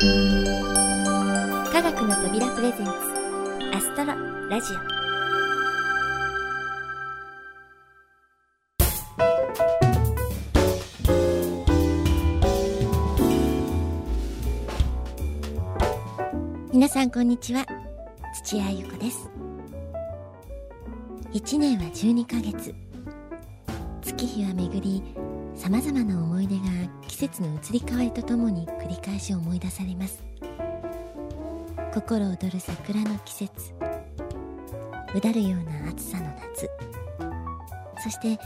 [0.00, 0.04] 科
[1.82, 2.92] 学の扉プレゼンツ
[3.74, 4.14] アストロ
[4.48, 4.76] ラジオ。
[16.72, 17.66] 皆さんこんにちは。
[18.44, 19.28] 土屋ゆ子です。
[21.32, 22.72] 1年は12ヶ月。
[24.02, 25.02] 月日は巡り
[25.56, 26.62] さまざまな思い出が
[27.18, 30.22] 節の移り変わりとともに繰り返し思い出されます。
[31.92, 33.74] 心躍る桜の季節。
[35.16, 36.70] うだるような暑さの夏。
[38.00, 38.38] そして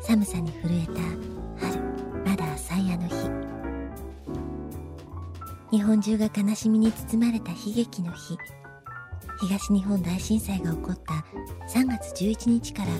[0.00, 1.80] 寒さに震えた春。
[2.24, 3.14] まだ最夜の日。
[5.72, 8.38] 日本中が悲しみに包まれた悲劇の日。
[9.40, 11.24] 東日本大震災が起こった
[11.76, 12.90] 3月11日から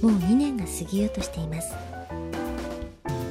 [0.00, 1.74] もう2年が過ぎようとしています。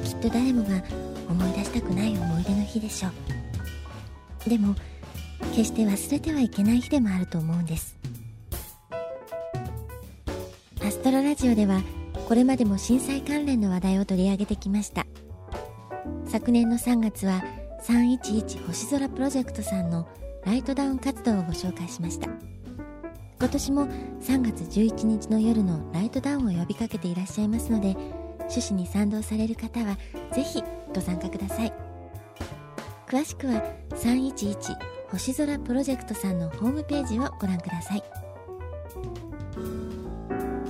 [0.04, 0.82] きっと誰もが
[1.30, 3.08] 思い出したくない思い出の日でしょ
[4.46, 4.50] う。
[4.50, 4.74] でも
[5.52, 7.96] 決して忘れてはいけない日でもあると思うんです。
[10.84, 11.80] アストロラジオでは
[12.28, 15.06] これまでも震災関連の話題を取り上げてきました。
[16.26, 17.42] 昨年の3月は
[17.84, 20.08] 311星空プロジェクトさんの
[20.44, 22.28] ライトダウン活動をご紹介しました。
[23.38, 23.86] 今年も
[24.20, 27.96] 3月11日の夜のライトダウンを呼びかけていらっしゃいますので
[28.40, 29.96] 趣旨に賛同される方は
[30.34, 30.62] ぜひ
[30.94, 31.72] ご参加ください。
[33.06, 34.76] 詳しくは311
[35.10, 38.02] 星空プロジェクトさんのホームページをご覧ください。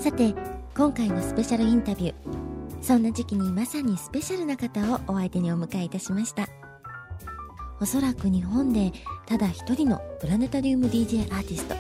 [0.00, 0.34] さて
[0.74, 2.14] 今回のスペシャルインタビュー
[2.80, 6.48] そんな時期にまさにスペシャルな方をお相手にお迎えいたしました。
[7.80, 8.92] おそらく日本で
[9.26, 11.74] ただ一人のプラネタリウム DJ アーティスト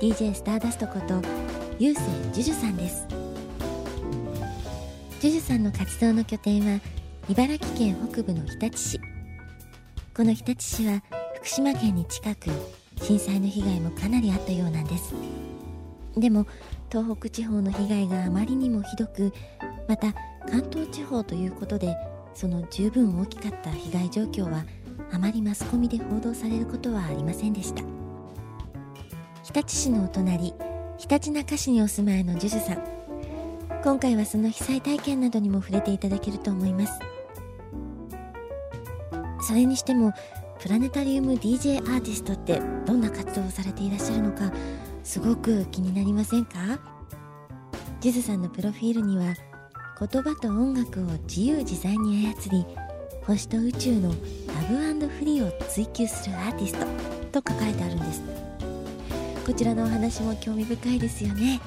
[0.00, 1.20] DJ スターダストこと
[1.78, 3.06] ゆうせいジュジュさんです。
[5.20, 6.80] ジュジュさんの活動の拠点は
[7.28, 9.00] 茨城県北部の日立市。
[10.16, 11.02] この日立市は
[11.36, 12.50] 福島県に近く
[13.02, 15.14] 震災の被害もかなりあったようなんです。
[16.16, 16.46] でも
[16.90, 19.32] 東北地方の被害があまりにもひどく
[19.88, 20.12] また
[20.48, 21.96] 関東地方ということで
[22.34, 24.64] その十分大きかった被害状況は
[25.12, 27.82] あまりマスコミで報道されることはありませんでした。
[29.44, 30.52] 日立市のお隣
[30.98, 32.99] ひたちなか市にお住まいのジュジュさん。
[33.82, 36.92] 今回はその被災体験などにも触れていただけると思います。
[39.40, 40.12] それにしても
[40.60, 44.52] プラネタリウム DJ アーティストってどんな活動をされていらっしゃるのか
[45.02, 46.78] すごく気になりませんか？
[48.00, 49.34] ジュズさんのプロフィールには
[49.98, 52.66] 言葉と音楽を自由自在に操り
[53.26, 54.14] 星と宇宙のラ
[54.94, 56.74] ブフリーを追求するアーティス
[57.32, 58.22] トと書かれてあるんです。
[59.46, 61.60] こちらのお話も興味深いですよね。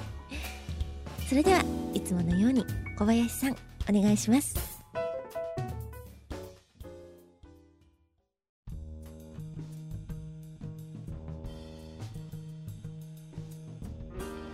[1.34, 1.64] それでは
[1.96, 2.64] いつものように
[2.96, 3.56] 小林さんお
[3.92, 4.54] 願いします。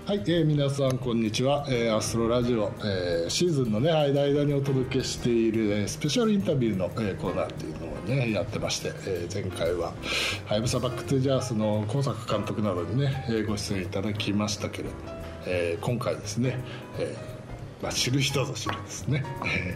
[0.06, 9.91] はい、えー、皆さんこんにちは、えー、アストロラジオ、えー、シーズンのね間々にお届けしている、えー、スペシャルインタビューの、えー、コーナーっていうのをねやってまして、えー、前回は
[10.47, 15.19] 「はやぶさバック・トゥ・ジャース」の今作監督などにね、えー、ご出演いただきましたけれども、
[15.51, 16.59] えー、今回ですね、
[16.99, 17.39] えー
[17.81, 19.75] まあ、知る人ぞ知るですね、え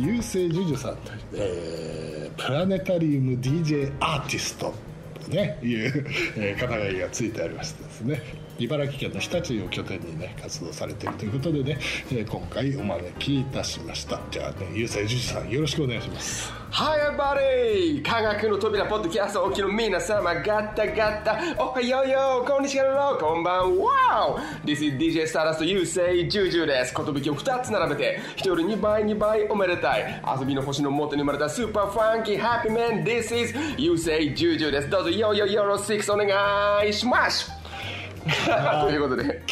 [0.00, 4.72] ー、優勢ジュジュさんという、えー、プラネタリウム DJ アーティスト
[5.22, 6.06] とねいう、
[6.36, 8.22] えー、肩書きがついてありましてですね。
[8.62, 11.78] 茨城県の日立を拠点にね活動されているということでね、
[12.12, 14.20] えー、今回お招きいたしました。
[14.30, 16.52] じゃあねゆうさいじゅじさんよろしくお願いします。
[16.70, 21.62] はい、バディ科学の扉ポッドキャストおきの皆様ガッタガッタ。
[21.62, 24.38] おはようよこんにちはこんばんは。
[24.64, 26.94] This is DJ スターラストゆうせいじゅうじゅうです。
[26.94, 30.22] 寿を2つ並べて1人より2倍2倍おめでたい。
[30.38, 34.88] 遊びの星の元に生まれたスーパーファンキーハッピーメン This is ゆうせいじゅうじゅうです。
[34.88, 37.61] どうぞよよよろしくお願いします。
[38.22, 39.42] ということで。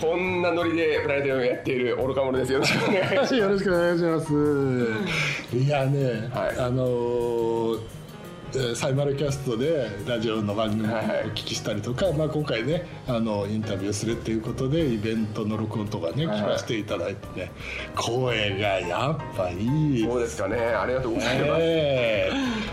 [0.00, 2.52] こんなノリでプライドをやっている愚か者です。
[2.52, 3.36] よろしくお願いします。
[3.36, 5.56] よろしくお願いします。
[5.56, 8.01] いやね、はい、あのー
[8.74, 10.92] サイマルキャストでラジオの番組をお
[11.30, 17.52] 聞きしたりとか、はいはい、まあ、今回ねあのインタビューするっていうことでイベントの録音とかね、はいはい、聞かせていただいてね
[17.96, 20.04] 声がやっぱいい。
[20.04, 20.58] そうですかね。
[20.58, 22.30] ありがとうございます、え。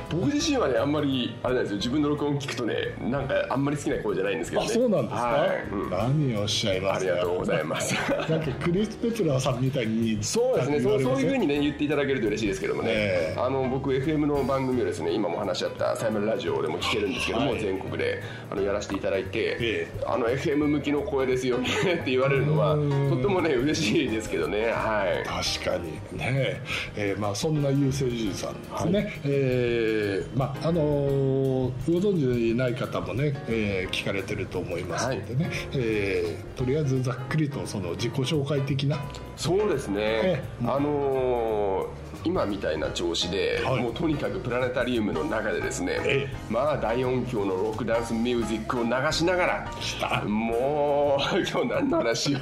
[0.09, 1.77] ー、僕自自身はねあんまりあれなんですよ。
[1.77, 5.63] 自分の録音聞くとねなんかあんまり好きな声じゃないんですけどあねそうなんですか、はい。
[5.71, 5.89] うん。
[5.89, 7.95] 何をおっしゃいますありがとうございます。
[8.29, 10.79] なんかクリス・ペプラーさんみたいにそうですね。
[10.81, 13.39] そうそういうふうににね言っていただけると嬉しいですけどもね、ええ。
[13.39, 17.59] あの僕 FM の番組をですね今も話し合ったサイマルラジオでも聞けるんですけども、はい。
[17.61, 18.21] 全国で
[18.51, 23.09] あのやらせていただいて、えあの FM 向きの声ですよねって言われるのはうん。
[23.09, 25.23] とってもね嬉しいですけどねはい。
[25.25, 25.93] 確かに。
[26.17, 26.61] ね、
[26.95, 27.15] え。
[27.17, 38.99] ーまあ、そんな優勢じいさんですね、えーまああのーご存知ない方もね、えー聞かれてると思いますのでね、えーとりあえずざっくりとその自己紹介的な。
[39.35, 40.43] そうですね、え。
[40.65, 43.81] あのー今みたいな調子で、はい。
[43.81, 50.23] もうとにかくプラネタリウムの中でですね、えまあ大音響のロックダンスミュージックを流しながらた。
[50.25, 52.39] もう今日何の話を。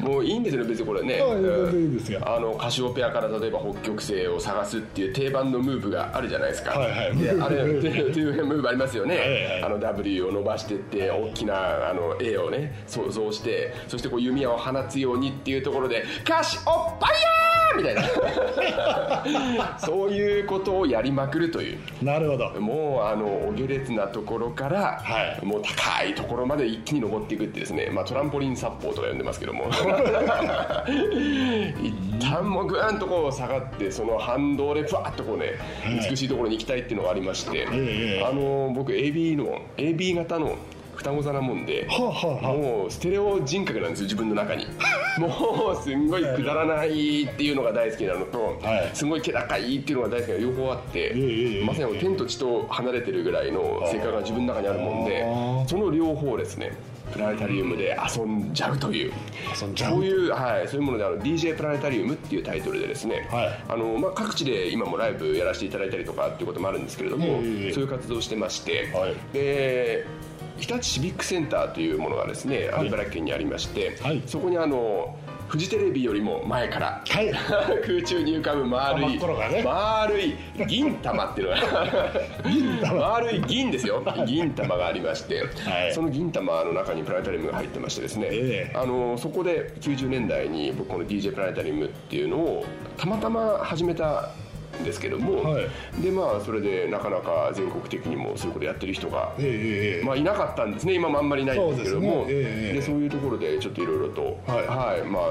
[0.00, 1.20] もういいんですよね別にこれね、
[2.24, 7.16] あのカシオペアから例えば北極星を探すっていう定番のムーブがあるじゃないですか、はいはい。
[7.16, 9.28] であれムーブっていうムーブありますよね、はい。
[9.28, 17.39] はいあの W を伸ばしてって大きなあの A をね想像してそしてこう弓矢を放つようにっていうところで「カシオパイヤー!」
[17.76, 18.02] みたいな。
[19.78, 21.78] そういうことをやりまくるという。
[22.02, 22.50] なるほど。
[22.60, 25.44] もうあのお下劣なところから、はい。
[25.44, 29.64] もう高いところまで一気に登っていくってですね、まあ、トランポリン殺法とか呼んでますけども。
[31.82, 35.54] 一旦もうグーンとこう下がってその反動でふわっとこうね
[36.08, 40.56] 美しいところに行きたいっていうのがありまして、ええあの僕 AB の AB 型の
[41.00, 44.66] 双子座なもんで、もうステレオ人格なんですよ自分の中に。
[45.18, 48.90] もうすんごいくだらないっていうのが大好きなのと、はい。
[48.92, 55.24] すごい気高いっていうのが大好きな両方あって、ええまさに天と地と離れてるぐらいの性格が自分の中にあるもんで
[55.66, 56.72] その両方をですね
[57.12, 59.12] プラネタリウムで遊んじゃうという。
[59.54, 63.64] そういう、はい、そういうものであの DJ プラネタリウムっていうタイトルでですね、はい。
[63.68, 67.72] あのまあ、各地で今もライブやらせていただいたりとかっていうこともあるんですけれども、ええ。
[67.72, 69.14] そういう活動をしてまして、はい。
[69.32, 70.06] で
[70.60, 74.22] 日立シビックセンターというものがですね、茨城県にありまして、はい。
[74.26, 75.16] そこにあの
[75.48, 77.32] フジテレビよりも前から、はい。
[77.82, 79.62] 空中に浮かぶ丸い、ね。
[79.64, 80.36] 丸い
[80.68, 81.54] 銀玉っていうの
[82.82, 84.00] が 丸い銀ですよ。
[84.26, 85.92] 銀玉がありまして、はい。
[85.92, 88.76] その銀玉の中にプラネタリウムが入ってましてですね、ええ。
[88.76, 92.64] あのそこで90年代に僕この DJ プラネタリウムっていうのを
[92.96, 94.49] たまたま始めたん
[94.84, 95.68] ですけども、はい。
[96.02, 100.04] でまあそれでなかなか全国的にもそういうことやってる人がええええええ。
[100.04, 100.94] まあ、いなかったんですね。
[100.94, 102.26] 今もあんまりいないんですけどもそうね。
[102.28, 105.08] ええでそういうところでちょっといろいろと、はい。
[105.08, 105.22] まあ、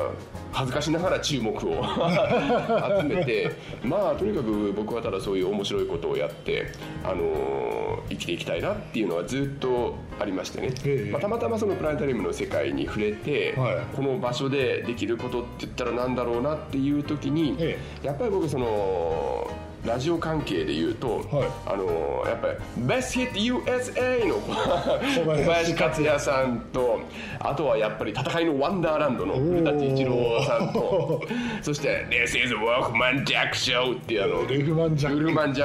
[0.52, 1.58] 恥ずかしながら注目を
[3.02, 3.52] 集めて
[3.84, 6.66] まあとにかく僕はただそういう面白いことをやって、
[7.04, 7.80] あのー
[8.10, 11.12] 生きていきたいなっていうのはずっとありましてね、ええ。
[11.12, 13.96] まあ、たまたまそのプラネタリウムの世界に触れて、はい。
[13.96, 17.78] この場所でできることって言ったらなんだろうなっていう時に、え。
[18.04, 19.48] やっぱり僕その 어,
[19.86, 21.50] ラジオ関係で言うと、はい。
[21.66, 22.54] あのやっぱり
[22.86, 27.00] 「Best Hit USA」の小林林克也さんと
[27.40, 31.22] あとはやっぱり戦いのワンダーランドの古舘一郎さんと
[31.62, 35.12] そして「This is Wolfman Jack Show」っていうあのルフマン・ジャ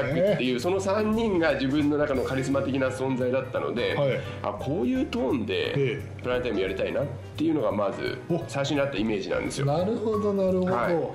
[0.03, 4.21] ックっていうその3人が自分の中のカリスマ的な存在だったので、はい。
[4.43, 7.05] あこういうトーンえでえプラネタリウムやりたいなっ
[7.37, 8.43] ていうのがまずお。
[8.49, 9.67] 最初にあったイメージなんですよ。
[9.67, 11.15] なるほどなるほど、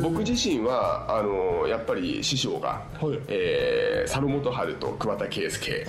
[0.00, 3.18] 僕自身はあのやっぱり師匠が、はい。
[3.28, 5.86] えー佐野元春と桑田佳祐。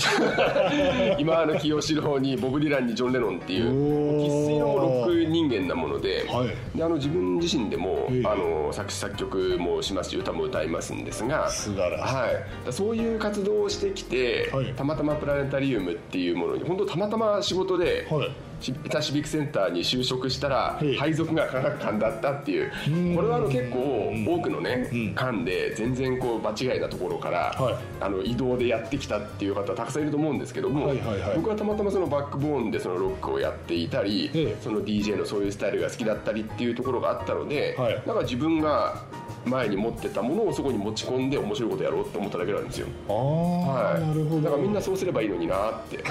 [1.17, 6.77] 今あの清志郎にボブ・ディランにジョン・レノンっていう生粋のロック人間なもので,、はい。
[6.77, 8.27] であの自分自身でも、ええ。
[8.27, 12.15] あの作詞作曲もしますし歌も歌いますんですが素晴らしい。
[12.15, 14.73] はい、だそういう活動をしてきて、はい。
[14.73, 18.31] たまたまプラネタリウムっていうものに本当たまたま仕事で、はい
[18.63, 22.71] シイタシビックセンターに就職したらい配属が科学館だったっていう。
[23.15, 27.75] これはあの結構多くのね館で全然こう場違いなところからはい。
[27.99, 30.93] あの移動でやってきたっていう方たくさんいると思うんですけども
[31.35, 34.57] 僕はたまたまそのバックボーンでそのロックをやっていたりええ。
[34.61, 38.01] その DJ のそういうスタイルが好きだったりっていうところがあったのではい。
[38.05, 39.03] なんか自分が
[39.45, 42.87] 前に持ってたものをそこに持ち込んで面白いことやろうと思っただけなんですよ。
[43.09, 44.41] ああ、はい、なるほど。
[44.41, 46.03] だからみんなそうすればいいのになって。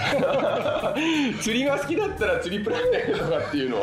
[1.41, 3.81] 釣りが好きだったら釣りプランネとかっていうのを。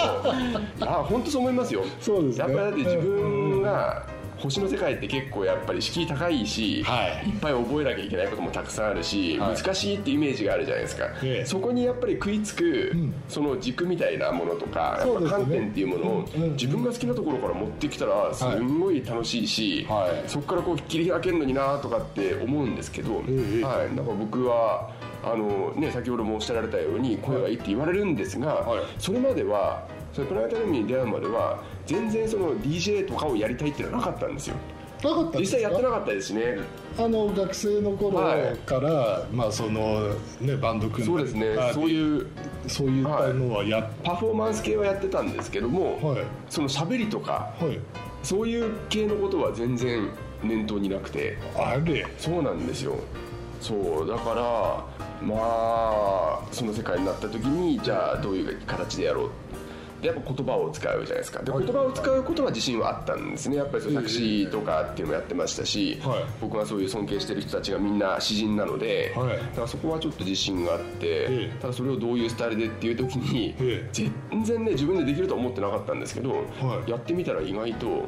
[0.82, 1.84] あ本当そう思いますよ。
[2.00, 2.53] そうですね。
[2.53, 4.06] やっぱりだって自分が
[4.41, 7.29] 星の世界って結構やっぱり敷居高いし、はい。
[7.29, 9.55] いっぱい覚えなきゃいけないこともたくさんあるし、はい。
[9.55, 15.13] 難しいってイメージがあるじゃないですか、ええそこにやっぱり食いつく、んその軸みたいなものとかね。
[15.25, 16.43] ぱ観点っていうものをうん。
[16.43, 16.51] うん。
[16.53, 20.29] 自分が好きなところから持ってきたらすんごい楽しいし、はい。
[20.29, 24.91] そこからこう切り開けるのになとかって思うんですけど、ええはい、だから僕は
[25.24, 28.84] あの、ね、先ほどもおっしゃられたように声がいいって言われるんですが、はい。
[28.98, 34.56] それまではそのプラネタリウムに出会うまでは全然その DJ とかをやりたいっていうのはなかったんですよ。
[35.01, 35.58] なかったんですか？
[35.58, 36.58] 実際やってなかったですね。
[36.98, 38.58] あの学生の頃はい。
[38.58, 41.56] から、まあそのねバンド組んそうですね。
[41.58, 42.28] あそういう
[42.68, 46.24] そういったのはやっパフォーマンス系はやってたんですけども、はい。
[46.50, 47.80] その喋りとかはい。
[48.24, 50.10] そういう系のことは全然
[50.44, 51.38] 念頭になくて。
[51.56, 52.06] あれ？
[52.18, 52.96] そうなんですよ。
[53.62, 54.86] そうだから
[55.25, 59.49] まあその世界になった時にじゃあどういう形でやろうで
[60.01, 61.44] やっぱ言葉を使うじゃないですか。
[61.44, 61.65] ではい。
[61.65, 63.58] 言葉を使うことは自信はあったんですね。
[63.58, 66.24] やっぱりそのタクシーとかっていうのもやってましたし、はい。
[66.39, 69.38] 僕はそういう尊敬してる人たちがみんな詩人なので、はい。
[69.38, 71.58] だからそこはちょっと自信があって、ええ。
[71.62, 73.89] ただそれをどういうスタイルでっていう時に、ええ。
[74.32, 76.91] 全然ね自分でできるとは思ってなかったんですけど、はい。
[76.91, 78.06] やってみたら意外と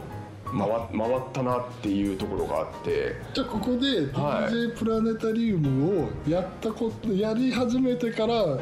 [0.52, 0.68] 回
[0.98, 3.16] 回ったなっていうところがあって。
[3.34, 4.54] じゃあここではい。
[4.54, 8.60] DJ プラネタリウムをやったことやり始めてからう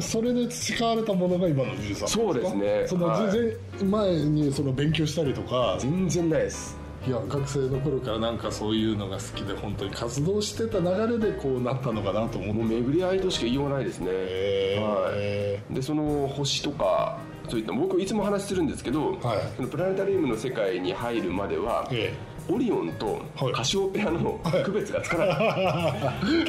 [0.00, 2.84] それで培われたものが今の DJ さんそうですね。
[2.86, 5.76] そのはい全然前にその勉強したりとか。
[5.80, 6.78] 全然ないです。
[7.06, 12.60] いや学生の頃からなんかそういうのが好きで本当に活動してた流れでこうなったのかなと思って。
[12.60, 17.18] もう巡り合いとしか言いようがないですね、へはい、でその星とか
[17.50, 19.38] そういった僕いつも話するんですけど、はい。
[19.56, 22.14] そのプラネタリウムの世界に入るまでは、え
[22.48, 23.52] オリオンとはい。
[23.52, 25.28] カシオペアの区別がつかない。
[25.28, 25.38] はい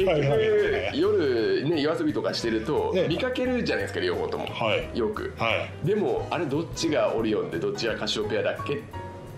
[0.06, 3.08] はい夜ね夜遊びとかしてるとええ。
[3.08, 4.98] 見かけるじゃないですか両方とも、はい。
[4.98, 5.52] よく、は
[5.84, 5.88] い。
[5.88, 8.78] でもあれどっちがオリオンでどっちがカシオペアだっけっ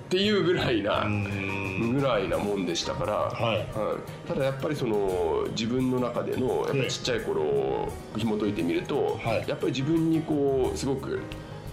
[0.10, 2.00] ていうぐらいなうん。
[2.00, 3.66] ぐらいなもんでしたから、はい。
[4.28, 9.50] ただやっぱりその自分の中でのやっぱりちっちゃい頃を紐解いてみると、はい。
[9.50, 11.20] やっぱり自分にこうすごく、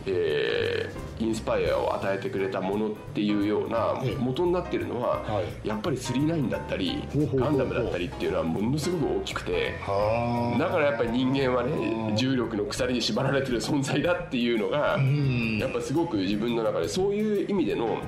[0.06, 5.68] えーインスパイアを与えてくれたものっていうようなええ元になってるのは、はい。
[5.68, 7.04] やっぱり39だったり
[7.34, 9.76] ガンダムだったりっていうのはものすごく大きくて。
[9.82, 10.58] はあ。
[10.58, 15.58] だからやっぱり人間はね重力の鎖に縛られてる存在だっていうのがん。
[15.58, 17.98] やっぱすごく自分の中でそういう意味での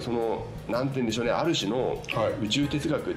[0.00, 2.44] そのなんて言うんでしょうねある種のはい。
[2.44, 3.16] 宇宙哲学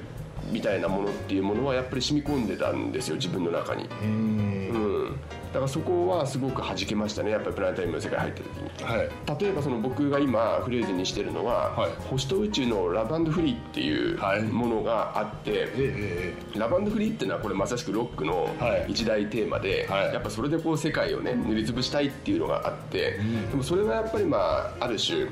[0.52, 3.88] みたいなものっていうものはやっぱり染み込んでたんですよ自分の中に。
[4.02, 4.78] うんう
[5.08, 5.16] ん。
[5.52, 8.84] だからそこはすごく弾けましたねやっぱりプラネタリウムの世界入った時に。
[8.84, 9.10] はい。
[9.40, 11.90] 例えばその僕が今フレーズにしてるのは、はい。
[12.08, 14.42] 星と宇宙のラブフリーっていうはい。
[14.42, 18.92] ものがあって、ええラブフリーっていうのはこれまさしくロックのはい。
[18.92, 20.14] 一大テーマで、はい。
[20.14, 23.18] やっぱそれでこう世界をね塗りつぶしたいっていうのがあって、
[23.50, 25.26] でもそれはやっぱりまあある種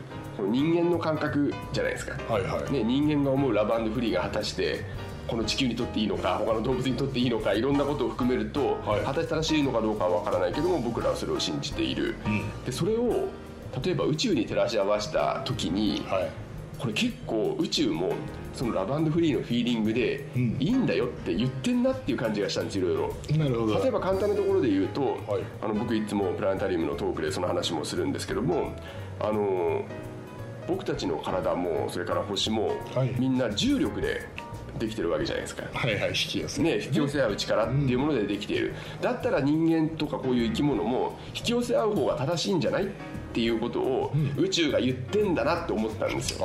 [0.49, 2.73] 人間の感覚じゃないですか、はいはい。
[2.73, 4.85] ね、人間が思うラブフリーが果たして
[5.29, 9.01] この地球にとっていいのか他の動物にとっていいのかいろんなことを含めると、はい。
[9.05, 12.65] 果たして正しいのかどうかは分からないけども僕らはそれを信じている、ん。
[12.65, 13.29] でそれを
[13.85, 16.31] 例えば宇宙に照らし合わせた時に、はい。
[16.79, 18.15] これ結構宇宙も
[18.55, 20.57] そのラブフリーのフィーリングでん。
[20.59, 23.15] いいんだよって言ってんなっていう感じがしたんですいろいろ。
[23.37, 23.79] なるほど。
[23.79, 25.43] 例えば簡単なところで言うと、はい。
[25.63, 28.73] あの僕いつもプラネタリウムのトークでその話もするんですけども
[29.21, 29.85] あの
[30.67, 33.15] 僕たちの体もそれから星も、はい。
[33.19, 34.27] みんな重力で
[34.81, 35.63] できてるわけじゃないですか。
[35.73, 36.63] はいはい引き寄せ。
[36.63, 42.89] ね、引き寄せ合う力っていうものでできている、だったら人間とかこういう生き物も引き寄せ合う方が正しいんじゃない
[43.31, 46.45] っていうことを宇宙が言ってんだなって思ったんですよ、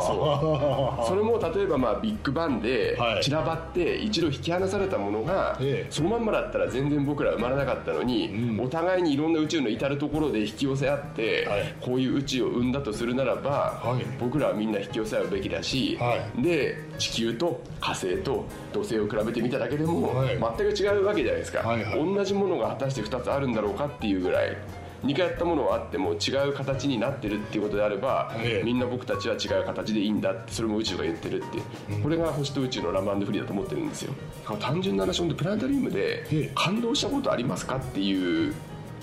[0.00, 3.22] ああそれも例えばまあビッグバンではい。
[3.22, 5.90] 散らばって一度引き離されたものが、ええ。
[5.90, 11.74] そのまんまだったら全然僕ら生まれなかったのに、お互いにいろんな宇宙の至る所で引き寄せ合って、はい。
[11.80, 14.04] こういう宇宙を生んだとするならば、はい。
[14.18, 16.42] 僕らはみんな引き寄せ合うべきだし、はい。
[16.42, 20.38] で地球と火星と土星を比べてみただけでも、はい。
[20.38, 21.62] 全く違うわけじゃないですか、
[21.94, 24.56] 同じものが果たして2つあるんだろうかっていうぐらい
[25.04, 28.64] 2回やったものはあっても違う形になってるっていうことであれば、ええ。
[28.64, 31.58] みんな僕たちは違う形でいいんだってそれも宇宙が言ってるって。
[31.58, 31.60] い
[32.00, 34.14] う、これが星と宇宙のラブフリーだと思ってるんですよ。
[34.58, 36.52] 単純な話本当プラネタリウムでええ。
[36.54, 38.54] 感動したことありますかっていう、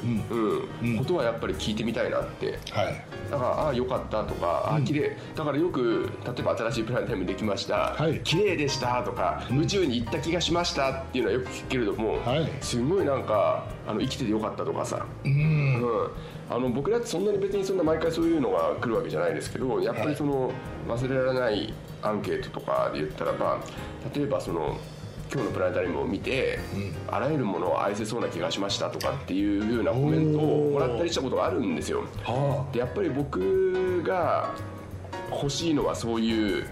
[0.03, 0.97] うん。
[0.97, 13.23] ことはやっぱり聞いてみたいなってはいだからああよかったとかああ綺麗だからよく例えば新しいプラネタリウムできました、はい綺麗でしたとか、宇宙に行った気がしましたっていうのはよく聞くけれども、はいすごいなん。
[13.23, 16.09] かあの生きててよかったとかさ、うん。
[16.49, 17.25] あの僕らってそん。
[17.25, 17.77] なに別にそん。
[17.77, 20.51] な毎回そういうのが来るわけじゃないですけどやっぱりその
[20.87, 23.59] 忘れられないアンケートとかで言ったらば
[24.15, 24.77] 例えばその
[25.31, 26.59] 今日のプラネタリウムを見て、
[27.07, 32.03] あらゆるものを愛せそうな気がしましたとかっていうようなコメントをもらったりしたことがあるんですよ。
[32.23, 34.51] はでやっぱり僕が
[35.31, 36.67] 欲しいのはそういう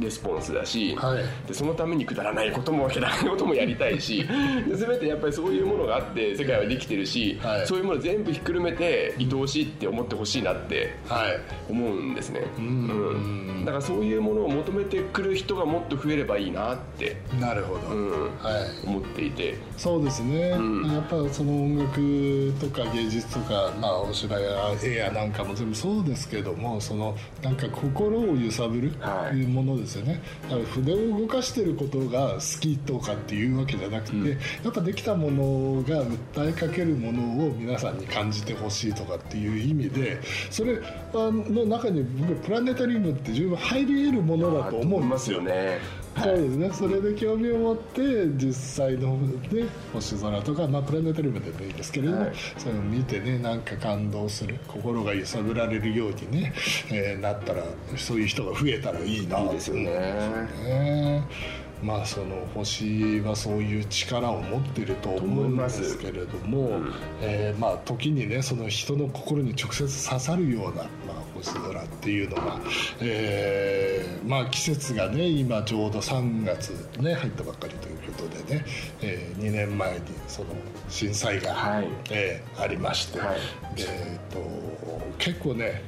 [0.00, 1.24] レスポンスだし、はい。
[1.46, 4.26] でそのためにくだらないこともくだらないこともやりたいし
[4.68, 7.66] で全てやっぱりそういうものがあって世界はできてるし、はい。
[7.66, 11.40] そういうもの全部ひっくるめて愛おしいって思ってほしいなってはい。
[11.70, 12.40] 思うんですね。
[12.58, 12.62] ん。
[12.62, 13.64] うん。
[13.64, 18.50] だからそういうものを求めてくる人がもっと増えればいいなって、なるほど、うん、は
[18.84, 18.86] い。
[18.86, 19.56] 思っていて。
[19.76, 20.82] そうですね、ん。
[20.92, 24.50] やっぱその音楽とか芸術とか、まあ、お芝居や
[24.82, 29.36] 絵やなんかも全部そうですけどもそのなんか心を揺さぶるはい。
[29.36, 34.30] いうものですよね、だから筆を動かしてることが好きとかっていうわけじゃなくて、
[34.64, 40.80] やっぱできたものが訴えかけるものを皆さんに感じてほしいとかっていう意味でそれ
[41.14, 45.36] の中に僕プラネタリウムって十分入り得るものだと思うんですよ。
[45.36, 45.78] よね
[46.22, 49.18] そうですね、それで興味を持って実際の
[49.50, 52.32] で星空とか、まあ、プラネタリウムでもいいですけれども、はい。
[52.56, 56.52] そういうのを見てねなんか感動する心が揺さぶられるようにね、
[56.90, 57.62] えーなったら
[57.96, 59.84] そういう人が増えたらいいないいですよね。
[59.84, 61.24] ね。
[61.82, 66.80] まあその星はそういう力を持ってると思うんですけれども、
[67.20, 72.60] えーまあ時にねその人の心に直接刺さるような、まあ、星空っていうのが、
[73.00, 78.64] えーまあ季節がね今ちょうど3月ね入ったばっかりということでね、
[79.02, 80.48] え2年前にその
[80.88, 81.88] 震災が、はい。
[82.10, 83.36] えーありまして、はい。
[83.78, 84.40] えーと
[85.18, 85.82] 結構ね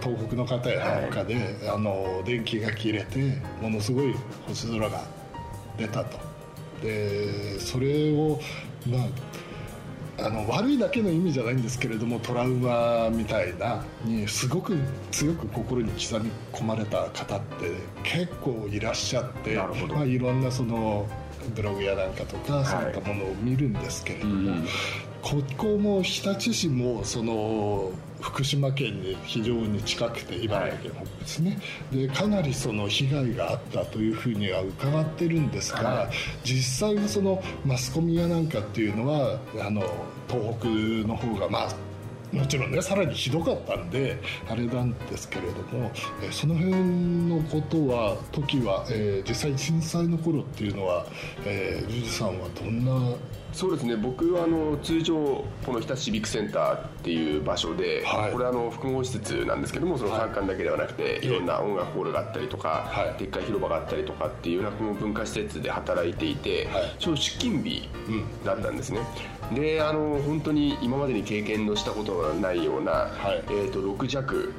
[0.00, 4.14] 東北の方やなんかで、あの電気が切れてものすごい
[4.46, 5.02] 星空が
[5.76, 6.18] 出たと。
[6.82, 8.40] でそれを
[8.86, 9.06] まあ
[10.22, 14.76] あの悪いだけの意味じゃないんですけれどもトラウマみたいなにすごく
[15.10, 17.72] 強く心に刻み込まれた方って
[18.02, 21.08] 結構いらっしゃってまあ、いろんなその
[21.54, 24.66] ブログやなんかとか、そういったものを見るんですけれども、うん。
[25.22, 31.58] ここも日立市もその福島県に非常に近くて茨城県の方ですね、
[31.92, 36.10] でかなりその被害があったというふうには伺ってるんですが、はい。
[36.44, 39.82] 実際にそのマスコミやなんかっていうのはあの
[40.28, 40.68] 東北
[41.08, 41.68] の方がまあ
[42.32, 45.90] もちろんねさらにひどかったんであれなんですけれども、
[46.22, 51.06] えーその辺のことは時は、えー実際震災の頃っていうのは、
[51.44, 53.16] えー、ジュジさんはどんな
[53.52, 53.96] そうですね。
[53.96, 58.32] 僕はあの通常この日立シビックセンターっていう場所で、はい。
[58.32, 60.20] これはあの複合施設なんですけどもそのはい。
[60.20, 63.18] 参観だけではなくて、い、ろんな音楽ホールがあったりとか、はい。
[63.18, 66.94] でっかい広場があったりとかっていうようなこの文化施設で働いていて、はい。
[66.98, 69.00] ちょうど出勤日うんだったんですね、
[69.54, 73.44] であの本当に今までに経験のしたことがないような、はい。
[73.48, 74.52] えー、と6弱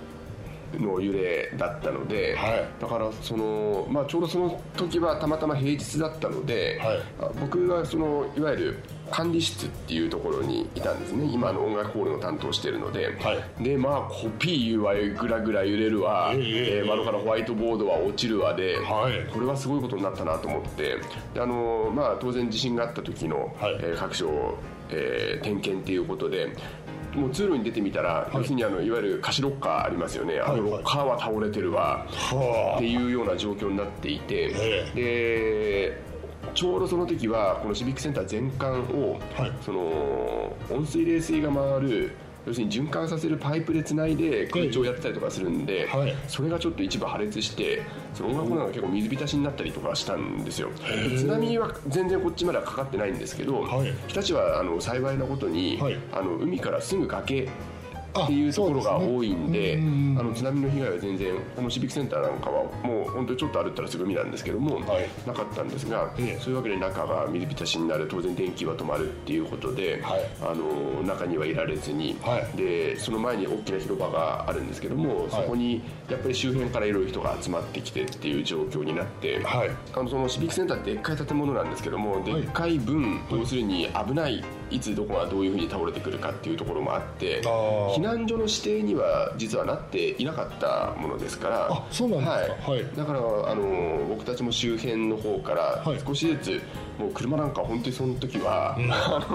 [0.79, 2.65] の揺れだったので、はい。
[2.79, 6.99] だからその、まあ、ちょうどその時はたまたま平日だったので、はい。
[7.19, 8.79] あ僕がそのいわゆる
[9.11, 11.25] 管理室っていうところにいたんですね。
[11.25, 13.63] 今の音楽ホールの担当してるので、はい。
[13.63, 16.83] でまあコピー言うわぐらぐら揺れるわ、えええええ。
[16.83, 19.31] ー窓からホワイトボードは落ちるわで、はい。
[19.31, 20.97] これはすごいことになったなと思って。
[21.33, 23.75] であの、まあ、当然地震があった時の、はい。
[23.81, 24.57] えー各所、
[24.89, 26.49] えー点検っていうことで
[27.15, 30.61] もう通路に出てみたら、要するにあのいわゆる貸しロッカーありますよね、あのはい。
[30.61, 34.91] ロッカーは倒れてるわ、はっていうような状況になっていて、え。
[34.95, 36.11] で
[36.53, 39.51] ちょうどその時はこのシビックセンター全館を、はい。
[39.61, 46.15] その温水冷水が回る要するに循環させるパイプでつないで空調やってたりとかするんで、はい。
[46.27, 50.69] それがちょっと一部破裂してその音楽ホールが結構水浸しになったりとかしたんですよ。
[51.09, 53.93] で津波は全然こっちまではかかってないんですけど、はい。
[54.07, 55.97] 日立はあの幸いなことに、はい。
[56.11, 57.51] あの海からすぐ崖あ
[58.11, 59.79] っていうところが多いんで
[60.19, 65.09] あの津波の被害は全然このシビックセンターなんかはもう本当にちょっと歩ったらすぐ海なんですけども、はい。
[65.25, 66.39] なかったんですが、ええ。
[66.39, 70.29] そういうわけで中が水浸しになる当然電気は止まるっていうことで、はい。
[70.41, 72.57] あの中にはいられずに、はい。
[72.57, 79.69] でその前に大きな広場があるんですけども、そこにやっぱり周辺からいろいろ人が集まってきてっていう状況になって、はい。
[79.93, 92.71] あのそのシビックセンターってでっかい建物なんですけどもでっかい分、要するに危ないいつどこがどういうふうに倒れてくるかっていうところもあって避難所の指定には実はなっていなかったものですからあそうなんですか。
[92.71, 92.85] はい。
[92.95, 96.61] だからあの僕たちも周辺の方からはい少しずつ、
[96.99, 99.27] もう車なんか本当にその時は、 あ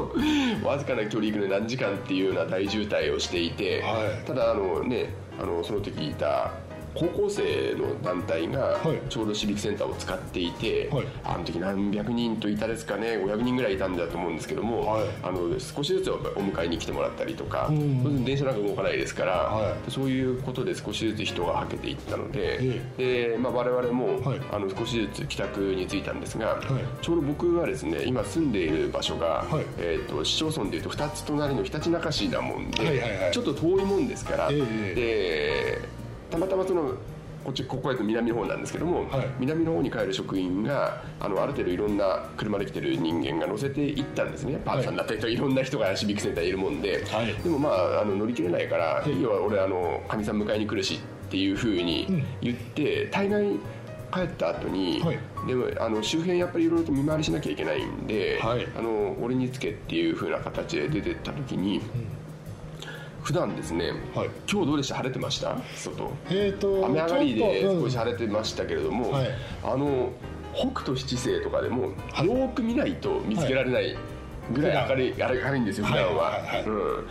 [0.62, 4.26] のわずかな距離行くのに何時間っていうような大渋滞をしていて、はい。
[4.26, 6.50] ただあのねあのその時いた
[6.98, 9.00] 高校生の団体がはい。
[9.08, 11.06] ちょうどシビックセンターを使っていて、はい。
[11.24, 15.08] あの時何百人といたですかね500人ぐらいいたんだと思うんですけども、はい。
[15.22, 19.90] あの少しずつお迎えに来てもらったりとか、うん電車なんか動かないですから、はい。
[19.90, 22.58] そういうことで少しずつ人がはけていったので、
[22.98, 24.40] えでまあ、我々も、はい。
[24.52, 27.04] あの少しずつ帰宅に着いたんですが、い。
[27.04, 29.64] ちょうど僕はですね今住んでいる場所が、はい。
[29.78, 33.32] えー、と市町村でいうと2つ隣のひたちなか市なもんで、はいはいはい。
[33.32, 34.94] ちょっと遠いもんですから、ええ。
[34.94, 36.92] でたまたまその
[37.44, 39.28] こっちここへと南の方なんですけども、はい。
[39.38, 44.60] 南の方に帰る職員があのある程度いろんな車で来てる人間が乗せていったんですね。
[44.64, 47.32] パートさんだったりとかいろんな人がシビックセンターにいるもんで、はい。
[47.34, 49.18] でもまああの乗り切れないから「いい。
[49.20, 50.94] いよ俺あのかみさん迎えに来るし」
[51.26, 53.44] っていうふうに言って、大概
[54.12, 55.18] 帰った後に、はい。
[55.46, 58.66] でもあの周辺やっぱりいろいろと見回りしなきゃいけないんで、はい。
[58.76, 61.80] あの俺につけっていうふうな形で出てった時に、
[63.26, 64.30] 普段ですね、はい。
[64.48, 64.94] 今日どうでした？
[64.94, 65.56] 晴れてました？
[65.74, 66.12] 外。
[66.30, 69.28] えっ、と雨上がりで少し晴れてましたけれども、はい。
[69.64, 70.12] あの
[70.54, 71.90] 北斗七星とかでも
[72.22, 73.96] よく見ないと見つけられない
[74.52, 76.64] ぐらい明るい,、明るいんですよ普段は、はいはいはい。
[76.66, 77.06] うん、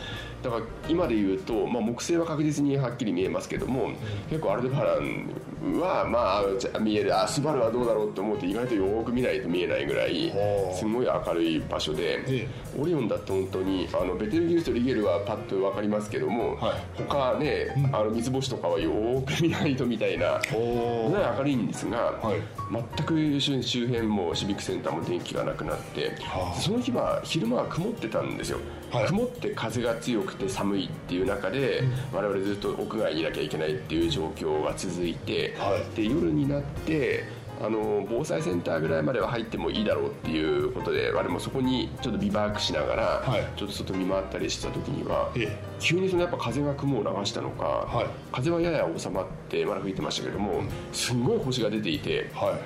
[0.46, 3.90] だから今で言うと、まあ、木星は確実にはっきり見えますけども
[4.30, 6.44] 結構アルデバランはま
[6.76, 10.32] あ見えるあスバルはどうだろうと思って意外とよーく見ないと見えないぐらい
[10.76, 17.04] すごい明るい場所で、えオリオンだって本当にあのベテルギウスとリゲルはパッと分かりますけども、はい。
[17.08, 22.65] 他ね、あの三つ星とかはよーく見ないとみたいなおぐらい明るいんですが、はい
[22.98, 26.60] 全く周周辺もシビックセンターも電気がなくなって、はあ。
[26.60, 28.60] その日は昼間は曇ってたんですよ、
[28.92, 29.08] はい。
[29.08, 31.84] 曇って風が強くて寒いっていう中で、
[32.14, 35.96] 我々ずっと屋外にいなきゃいけないっていう状況が続いて、はい。
[35.96, 37.24] で夜になって
[37.62, 43.48] あの防災センターぐらいまでは入ってもいいだろうっていうことで我々もそこにちょっとビバークしながら、はい。
[43.58, 45.58] ちょっと外見回ったりした時には、ええ。
[45.80, 48.06] 急にそのやっぱ風が雲を流したのか、はい。
[48.32, 52.58] 風はやや収まってまだ吹いてましたけどもすんごい星が出ていては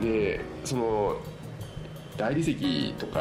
[0.00, 0.04] い。
[0.04, 1.16] でその
[2.16, 3.20] 大理石とか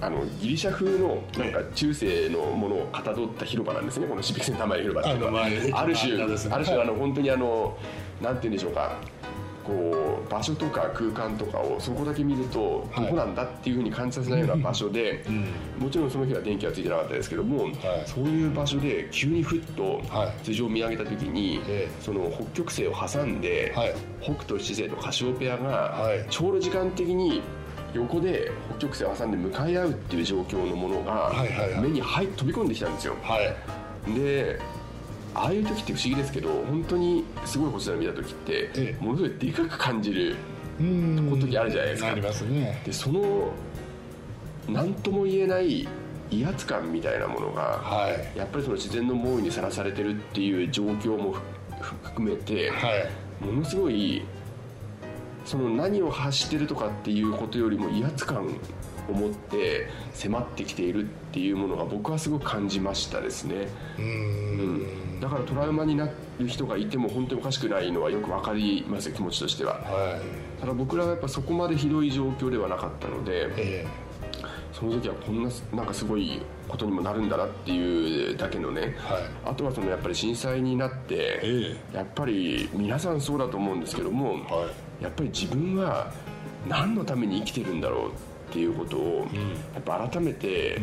[0.00, 4.06] あのギリシャ風のなんか中世のものをかたどった広場なんですね。
[4.06, 5.44] このシビックセンター前広場っていうのは。
[5.44, 5.48] あ
[5.86, 6.82] る種ある種はい。
[6.82, 7.76] あの本当にあの
[8.20, 8.98] なんて言うんでしょうか
[9.66, 13.04] こう場所とか空間とかをそこだけ見るとはい。
[13.06, 15.24] どこなんだっていうふうに感じさせないような場所で、
[15.78, 17.68] もちろんその日は電気はついてなかったですけども、
[18.06, 20.44] そういう場所で急にふっとはい。
[20.44, 22.02] 頭上を見上げた時に、ええ。
[22.02, 23.94] その北極星を挟んで、はい。
[24.22, 26.26] 北斗七星とカシオペアがはい。
[26.30, 27.42] ちょうど時間的に
[27.94, 31.80] 横で北極星を挟んで向かい合うっていう状況のものがはいはいはい。
[31.80, 33.16] 目に入っ飛び込んできたんですよ。
[33.22, 34.14] はい。
[34.14, 34.60] で
[35.34, 39.04] ああいう時って不思議ですけど本当にすごい星空を見た時って、ええ。
[39.04, 40.36] ものすごいでかく感じる
[40.78, 42.08] 時あるじゃないですか。
[42.08, 42.82] ありますね。
[42.84, 43.52] でその
[44.68, 45.86] 何とも言えない
[46.30, 48.38] 威圧感みたいなものが、はい。
[48.38, 51.34] やっぱりその自然の猛威にさらされてるっていう状況も
[51.80, 53.44] ふ含めて、はい。
[53.44, 54.22] ものすごい
[55.44, 58.48] その何を発してるとかっていうことよりも威圧感
[59.08, 64.06] を持って迫ってきているっていうものが僕はすごく感じましたですね、ううん。
[65.16, 69.74] ん、だからトラウマになる人がいても本当におかしくないのはよくわかりますよ気持ちとしては。
[69.74, 70.60] はい。
[70.60, 73.86] ただ僕らはやっぱそこまでひどい状況ではなかったのでえ
[74.72, 78.92] その時はこんななんかすごいことにもなるんだなっていうだけのね、はい。
[79.46, 86.12] あとはそのやっぱり震災になって、えやっぱり皆さんそうだと思うんですけども、はやっぱり自分は
[86.68, 88.12] 何のために生きてるんだろうっ
[88.52, 89.26] ていうことを、
[89.74, 90.80] やっぱ改めて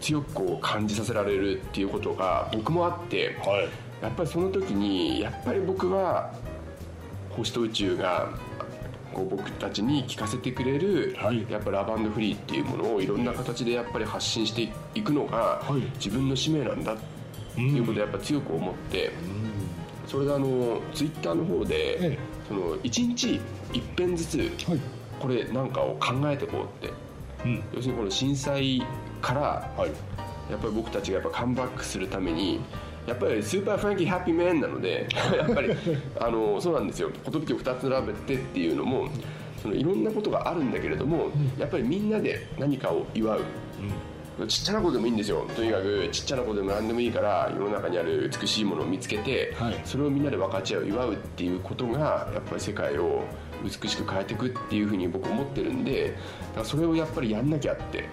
[0.00, 3.68] 強くこう感じさせられるっていうことが僕もあって、いはい。
[4.02, 6.34] やっぱりその時にやっぱり僕は
[7.30, 8.30] 星と宇宙が
[9.14, 11.46] こう僕たちに聞かせてくれる、はい。
[11.48, 15.80] やっぱラブフリーっていうものをいろんな形でやっぱり発信していくのがはい。
[15.96, 16.96] 自分の使命なんだっ
[17.54, 19.12] ていうことをやっぱ強く思って、
[20.06, 22.18] それであのツイッターの方で、ええ。
[22.48, 23.40] その1日
[23.72, 24.80] 一遍ずつはい
[25.22, 26.92] これなんかを考えていこうって。
[27.44, 27.62] うん。
[27.72, 28.82] 要するにこの震災
[29.20, 29.40] から
[29.76, 29.90] はい。
[30.50, 32.60] やっぱり僕たちがやっぱカムバックするために
[33.06, 35.70] やっぱりスーパーフランキーハッピーメンなので やっぱり
[36.20, 37.10] あのそうなんですよ。
[37.30, 39.08] 寿を2つ並べてっていうのも
[39.62, 43.40] そのいろんなことがあるんだけれどもやっぱりみんなで何かを祝う
[44.48, 45.46] ちっちゃなことでもいいんですよ。
[45.54, 49.80] とにかくちっちゃなことでも何でもいいから世の中にある美しいものを見つけて、はい。
[49.84, 53.24] それをみんなで分かち合う祝うっていうことがやっぱり世界を
[53.62, 58.08] 美しく変えていくっていうふうに僕思ってるんでだからそれをやっぱりやんなきゃって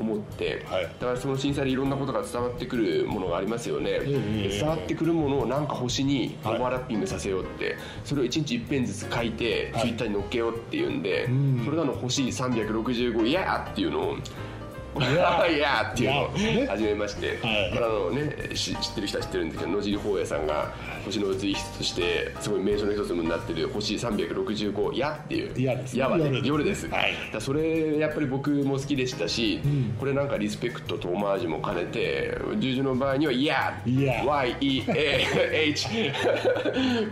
[0.00, 0.84] 思って、はい。
[0.84, 6.58] だからその震災でいろんなことが伝わってくるものがありますよね、えで伝わってくるものをなんか星にオはい。
[6.58, 9.82] ーバーラッピングさせようって、それを1日1遍ずつ書いてはい。
[9.82, 11.64] ツイッターに載っけようっていうんで、ん。
[11.64, 14.16] それらの星365いやーっていうのを
[14.96, 15.00] い
[15.58, 16.30] やーっていうのを
[16.68, 17.38] 始めまして、はい。
[17.72, 20.72] これあのねし知ってる人は知ってるんですけど野尻宝也さんが
[21.04, 25.62] 星の移り室としてすごい名所の一つになってる星365やっていう
[25.96, 27.14] やはね夜です夜です、はい。
[27.32, 29.60] だそれやっぱり僕も好きでしたし、
[29.98, 34.24] これなんかリスペクトとオマージュも兼ねてジュジュの場合には「いや」Yeah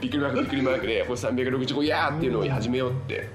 [0.00, 3.28] びっくりマークびっくりマークで星365やーっていうのを始めようって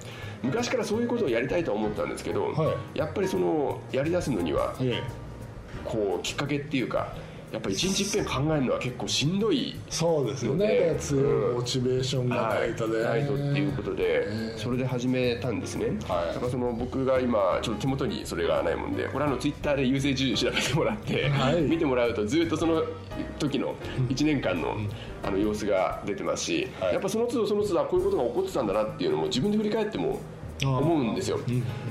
[0.43, 5.03] 昔からそういうことをやりたいとは思ったんですけど、はやっぱりそのやりだすのにはえ
[5.85, 7.13] こうきっかけっていうか
[7.51, 10.67] やっぱ一日いっぺん考えるのは結構しんどいそうですよね。
[10.67, 16.33] ねだから強いモチベーションがないとね、ないとっていうことで、それで始めたんですね、はい。
[16.33, 21.61] だからその僕が今ちょっと手元にそれがないもんでこれあのツイッターで優勢順位調べてもらって、はい。
[21.63, 22.83] 見てもらうとずっとその
[23.37, 23.75] 時の
[24.07, 24.77] 1年間の,、
[25.21, 26.93] あの様子が出てますし、はい。
[26.93, 30.21] やっぱその都度その都度あこういうことが起こってたんだなっていうのも自分で振り返っても
[30.63, 31.39] 思うんですよ。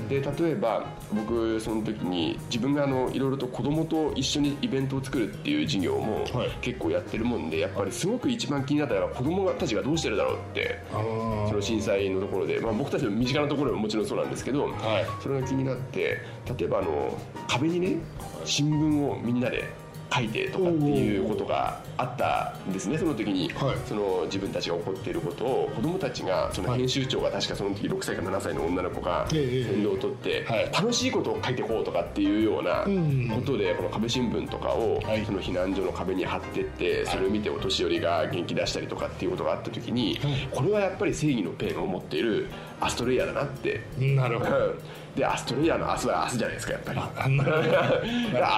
[0.09, 6.51] で例えば僕その時に自分があのいろいろと子供と一緒にイベントを作るっていう授業もはい。
[6.61, 15.05] 結構やってるもんでやっぱりすごく一番気になったのは子供たちがどうしてるだろうってその震災のところで、まあ、僕たちの身近なところももちろんそうなんですけど、はい。
[15.21, 16.21] それが気になって
[16.57, 17.97] 例えばあの壁にね
[18.45, 19.65] 新聞をみんなで
[20.13, 22.97] 書いてとかっていうことがあったんですね。
[22.97, 23.77] その時に、はい。
[23.87, 30.71] その自分たちが怒っていることを子供たちがその編集長が確かその時6歳か7歳の女の子がええ先導を取って、はい。
[30.73, 33.29] 楽しいことを書いていこうとかっていうようなうん。
[33.29, 35.25] ことでこの壁新聞とかをはい。
[35.25, 40.19] その避難所の壁に貼ってってそれを見てお年寄りが元気出したりとかっていうことがあった時に
[40.51, 42.47] これはやっぱり正義のペンを持っている
[42.79, 43.81] アストレイヤーだなって。
[43.99, 44.51] なるほど。
[44.57, 44.79] うん
[45.15, 46.99] でアストレイヤーの明日は明日じゃないですかやっぱり。
[46.99, 47.41] 明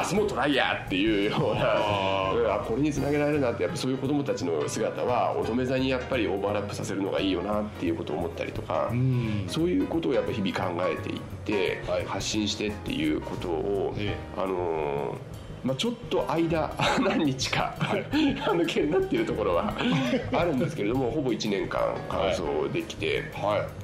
[0.10, 9.46] 日 もトライヤーっていうようなこれにつなげられるなってやっぱそういう子供たちの姿は乙女座にやっぱりオーバーラップさせるのがいいよなっていうことを思ったりとかん。
[9.48, 12.06] そういうことをやっぱ日々考えていって、はい。
[12.06, 19.74] 発信してっていうことを、えあのーまあ、ちょっと間 何日かあの気になっているところは
[20.34, 23.83] あるんですけれどもほぼ1年間完走できて、はい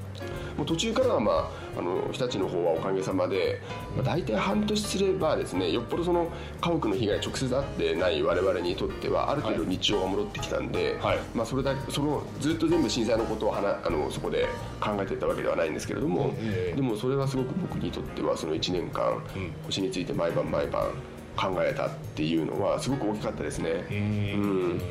[0.57, 3.61] もう途中からは、まあ、あの日立の方はおかげさまで、
[3.95, 6.27] まあ、大体半年すればですねよっぽどその
[6.61, 11.19] 家屋の被害直接あってない我々にとってはある程度日常が戻ってきたんで、はい。
[11.33, 14.47] まあ、それだけそのずっと全部震災のことをはなあのそこで
[14.79, 16.75] 考えてたわけではないんですけれども、ええ。
[16.75, 19.21] でもそれはすごく僕にとってはその1年間、
[19.65, 20.91] 星について毎晩毎晩
[21.35, 23.85] 考えたっていうのはすごく大きかったですね。
[23.89, 24.81] うん。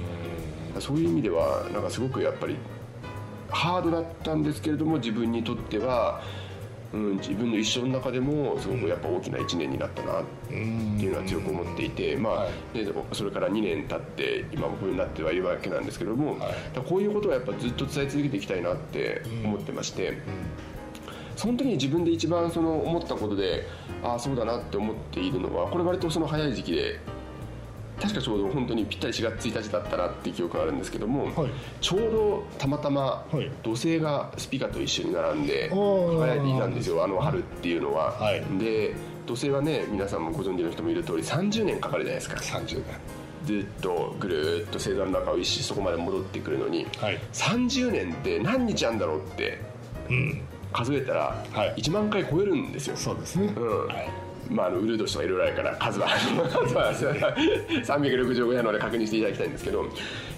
[0.80, 2.56] そういう意味ではなんかすごくやっぱり
[3.50, 6.20] ハードだったんですけれども自分にとっては、
[6.92, 20.18] うん、自分の一生の中でもすごくやっぱ大きな1年になったなっていうのは強く思っていて、まあはいでそれから2年経って今僕になってはいるわけなんですけれども、はいこういうことはやっぱずっと伝え続けていきたいなって思ってまして。
[21.37, 23.64] その時に自分で一番その思ったことで
[24.02, 26.98] ああそうだなって思っているのはこれ割とその早い時期で
[28.00, 31.50] 確かちょうど本当にぴったり4月1日だったなっていう記憶があるんですけども、はい。
[31.80, 33.50] ちょうどたまたまはい。
[33.62, 38.42] 土星がスピカと一緒に並んで輝いていたんですよあの春っていうのは、はい。
[38.58, 38.94] で
[39.26, 42.58] 土星はね皆さんもご存知の人もいる通り30年かかるじゃないですか。
[42.58, 42.82] 30
[43.44, 47.18] ずっとぐるーっと星座の中を一周そこまで戻ってくるのに、はい。
[47.32, 49.61] 30年って何日あんだろうって
[50.08, 50.42] 年うん。
[50.72, 51.74] 数えたらはい。
[51.78, 53.52] 1万回超えるんですよ、そうですね。
[53.56, 53.87] うん。
[53.87, 57.37] はいまあ、あのウルード氏とかいろいろあるから数は数 は
[57.84, 59.84] 365夜ので確認していただきたいんですけど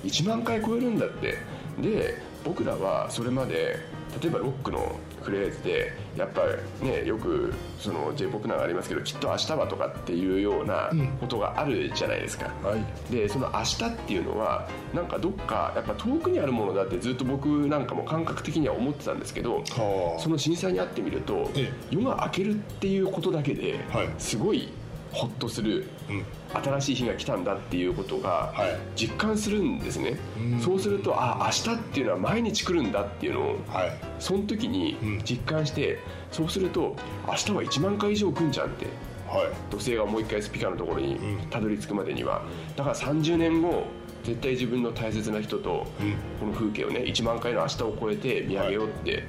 [0.04, 1.38] 1万回超えるんだって。
[1.80, 3.78] で僕らはそれまで
[4.20, 6.42] 例えばロックのフレーズでやっぱ
[6.82, 13.12] りねよくその j p o p なんかありますけどきっと明日はとかっていうようなことがあるじゃないですか、はい。
[13.12, 20.20] でその明日っていうのはなんかどっかやっぱ遠くにあるものだってずっと僕なんかも感覚的には思ってたんですけどはあ。
[20.20, 21.72] その震災にあってみるとえ。
[21.90, 24.08] 夜が明けるっていうことだけではい。
[24.18, 24.68] すごい
[25.12, 26.24] ホッとするうん。
[26.62, 28.78] 新しい日が来たんだっていうことがはい。
[28.96, 30.16] 実感するんですね。
[30.38, 30.60] うん。
[30.60, 33.92] そうするとあ明日っていうのは毎日来るんだっていうのをはい。
[34.18, 35.22] その時にうん。
[35.24, 35.98] 実感して
[36.30, 36.96] そうすると
[37.26, 38.86] 明日は1万回以上来んじゃんって。
[39.28, 39.48] はい。
[39.70, 41.48] 土星がもう一回スピカのところにうん。
[41.50, 42.42] たどり着くまでには。
[42.76, 43.84] だから30年後
[44.24, 46.14] 絶対自分の大切な人とうん。
[46.40, 49.24] この風景をね1万回の明日を超えて見上げようって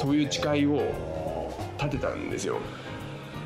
[0.00, 0.80] そういう誓いを
[1.78, 2.54] 立てたんですよ。
[2.54, 2.60] だ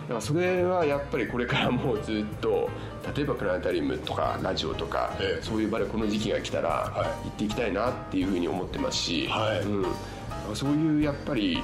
[0.09, 2.69] からそれはやっぱりこれからもうずっと
[3.17, 5.43] 例えばプラネタリウムとかラジオとか、ええ。
[5.43, 7.29] そういう場でこの時期が来たらはい。
[7.29, 9.61] 行っていきたいなっていうふうに思ってますし、はい。
[9.61, 11.63] うん、そういうやっぱり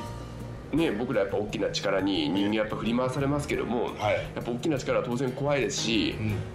[0.73, 4.15] ね、僕らやっぱ大きな力に人間やっぱ振り回されますけども、はい。
[4.37, 6.15] やっぱ大きな力は当然怖いですし、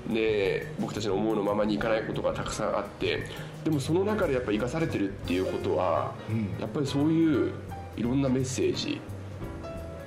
[0.10, 3.24] で僕たちの思うのままにいかないことがたくさんあって
[3.66, 6.56] でもその中でやっぱ生かされてるっていうことは、うん。
[6.60, 7.52] やっぱりそういう
[7.98, 9.02] いろんなメッセージ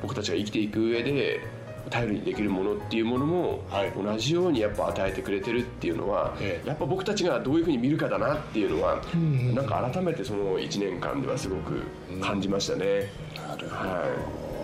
[0.00, 1.40] 僕たちが生きていく上で
[1.90, 3.92] 頼りにできるものっていうものも、はい。
[3.92, 6.68] 同じようにやっぱ与えてくれてるっていうのは、ええ。
[6.68, 9.54] やっぱ僕たちがどういうふうに見るかだなっていうのは、んうん。
[9.54, 11.82] なんか改めてその1年間ではすごく
[12.20, 13.10] 感じましたね。
[13.36, 13.74] なるほど。
[13.74, 14.58] はい。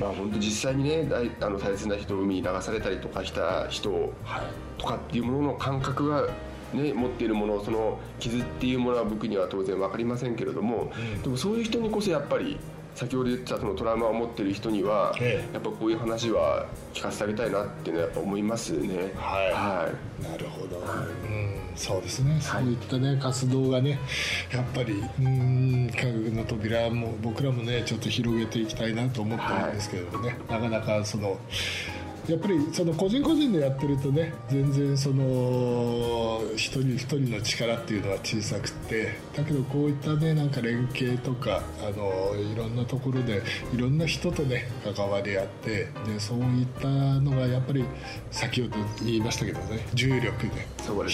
[0.00, 4.12] まあ本当実際にね大あの大切な人を海に流されたりとかした人
[4.78, 6.28] とかっていうものの感覚が
[6.72, 12.58] ね、持っているものその傷っていうものは僕には当然分かりませんけれども、でもそういう人にこそやっぱり
[12.94, 15.54] 先ほど言ったそのトラウマを持ってる人には、ええ。
[15.54, 19.12] やっぱこういう話は聞かせてあげたいなっていうのはやっぱ思いますね。
[19.16, 19.52] はい。
[19.52, 19.88] は
[20.20, 20.22] い。
[20.22, 20.80] なるほど、う
[21.26, 23.98] ん、そうですね、そういったね活動がね
[24.52, 31.38] やっぱりうん科学の扉も僕らもねちょっと広げていきたいなと思ってるんですけどもね、なかなかその
[32.28, 43.42] やっぱりその個人個人でやってるとね全然その一人一人の力っていうのは小さくてだけどこういったねなんか連携とかあのいろんなところで
[43.74, 47.84] いろんな人とね関わり合ってでそういったのがやっぱり
[48.30, 50.66] 先ほど言いましたけどね重力で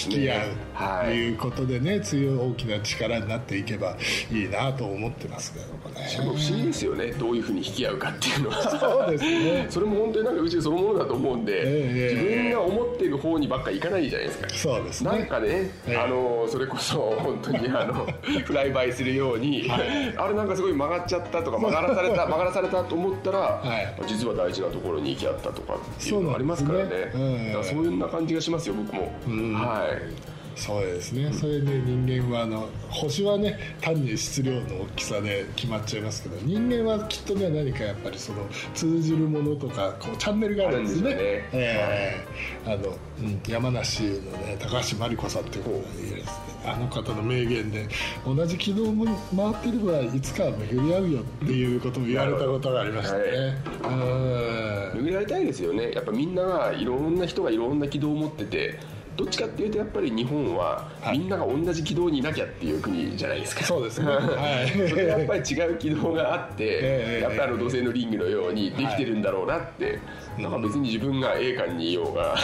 [0.05, 1.14] 引き合うとはい。
[1.14, 3.96] いうことでね強い大きな力になっていけば
[4.33, 6.09] いいなと思ってますけどもね。
[6.09, 7.12] しかも不思議ですよね。
[7.12, 8.79] どういうふうに引き合うかっていうのは。
[8.79, 9.66] そうですね。
[9.70, 14.49] それも本当になんか宇宙そのものだと思うんで、ええ自分が思っている方にばっかいかないじゃないですか。
[14.51, 15.11] そうですね。
[15.11, 15.97] なんかね、ええ。
[15.97, 18.07] あのそれこそ本当にあの
[18.45, 19.71] フライバイするように、
[20.17, 24.03] あれなんかすごい曲がっちゃったとか曲がらされた曲がらされたと思ったら、はい。
[24.07, 27.11] 実は大事なところに行き合ったとかっていうのがありますからね。
[27.13, 27.27] そうね。
[27.27, 27.47] うん。
[27.47, 29.55] だからそういうような感じがしますよ僕も、ん。
[29.55, 31.13] はいそうです。
[31.13, 41.11] ね、それで人間はあの星はね単に質量の大きさで決まっちゃいますけど人間はきっとね何かやっぱりその通じるものとかこうチャンネルがあるんですね。
[41.11, 41.47] あるんですよね。
[41.53, 42.25] え
[42.67, 42.73] え。
[42.73, 46.51] あの、うん山梨のね高橋真理子さんっていういるんですね。
[46.65, 47.89] あの方の名言で
[48.27, 55.93] 同じ軌道も回ってればいつかは巡り合うよっていうことを言われたことがありましたね、うん巡り合いたいですよね。
[55.93, 58.79] やっぱみんながいろんな人がいろんな軌道を持ってて
[59.21, 61.19] どっちかっていうとやっぱり日本ははい。
[61.19, 64.07] みんなが同じ軌道にいなきゃっていう国じゃないですか、そうですね。
[64.07, 64.71] はい。
[64.89, 69.99] それやっぱり違う軌道があって、ええやっぱりあの土星のリングのようにできてるんだろうなって、
[70.41, 72.35] だから別に自分が A 間にいようが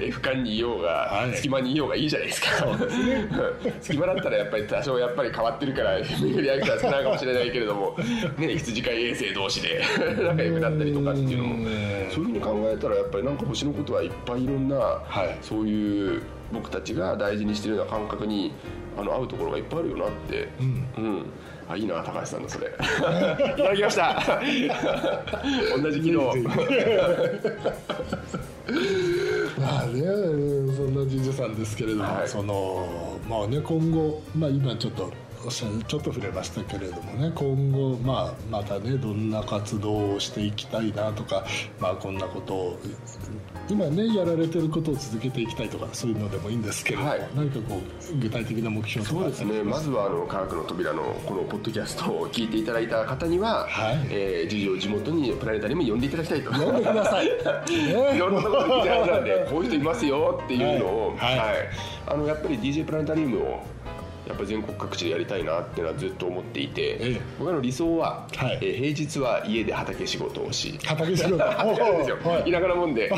[0.00, 1.34] F 間にいようが、はい。
[1.36, 2.48] 隙間にいようがいいじゃないですか。
[3.80, 7.96] 隙間だったらやっぱり多少やっぱり変わってるから巡り合いが少ないかもしれないけれども、
[8.38, 9.82] ね、羊飼い衛星同士で
[10.22, 12.10] 仲良くなったりとかっていうのもうん。
[12.10, 15.36] そういうふうに考えたらやっぱりなんか星のことはいっぱいいろんな、はい。
[15.42, 15.93] そういう
[16.52, 18.52] 僕たちが大事にしてるような感覚に
[18.96, 20.48] あの合うところがいっぱいあるよなって、
[20.98, 21.26] うん。
[21.68, 22.68] あいいな高橋さんのそれ。
[22.68, 24.22] いただきました。
[25.82, 26.20] 同じ機能。
[29.58, 30.02] まあね
[30.74, 32.28] そんな神社さんですけれども、はい。
[32.28, 35.10] そのまあね今後まあ今ちょっと
[35.50, 41.44] ちょっと触れましたけれどもね今後、まあ、またねどんな活動をしていきたいなとか、
[41.78, 42.78] まあ、こんなことを
[43.68, 47.28] 今ねやられてることを続けていきたいとかそういうのでもいいんですけれども、はい。
[47.34, 47.80] 何かこ
[48.12, 49.62] う具体的な目標とかそうですね。
[49.62, 54.06] まずはあの科学の扉のこのポッドキャストを聞いていただいた方には、はい。
[54.10, 56.52] えー、事情地元にプラネタリウムに呼んでいただきたいと。
[56.52, 57.32] 呼んでください、ね
[58.14, 61.38] いろんなところで聞いてるはずなんでこういう人いますよっていうのを、はい。
[61.38, 61.56] はい。
[62.06, 63.62] あのやっぱり DJ プラネタリウムを
[64.26, 67.20] やっぱり全国各地でやりたいなっていうのはずっと思っていて、ええ。
[67.38, 68.58] 僕の理想は、はい。
[68.62, 71.38] えー平日は家で畑仕事をし畑仕事。
[71.38, 72.50] 畑ですよ、はい。
[72.50, 73.10] 田舎なもんで。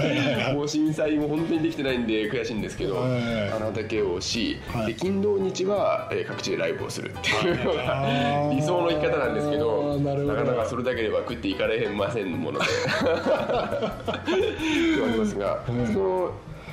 [0.54, 3.50] もう震災も本当にできてないんで悔しいんですけど、はい。
[3.50, 4.86] あの畑をし、はい。
[4.88, 8.56] で金土日は、えー各地でライブをするっていうのあがー。
[8.56, 12.66] 理想の生き方なんですけどなかなかそれだけでは食っていかれへんませんもので。
[13.04, 15.86] ではありますが、うん。
[15.86, 16.30] その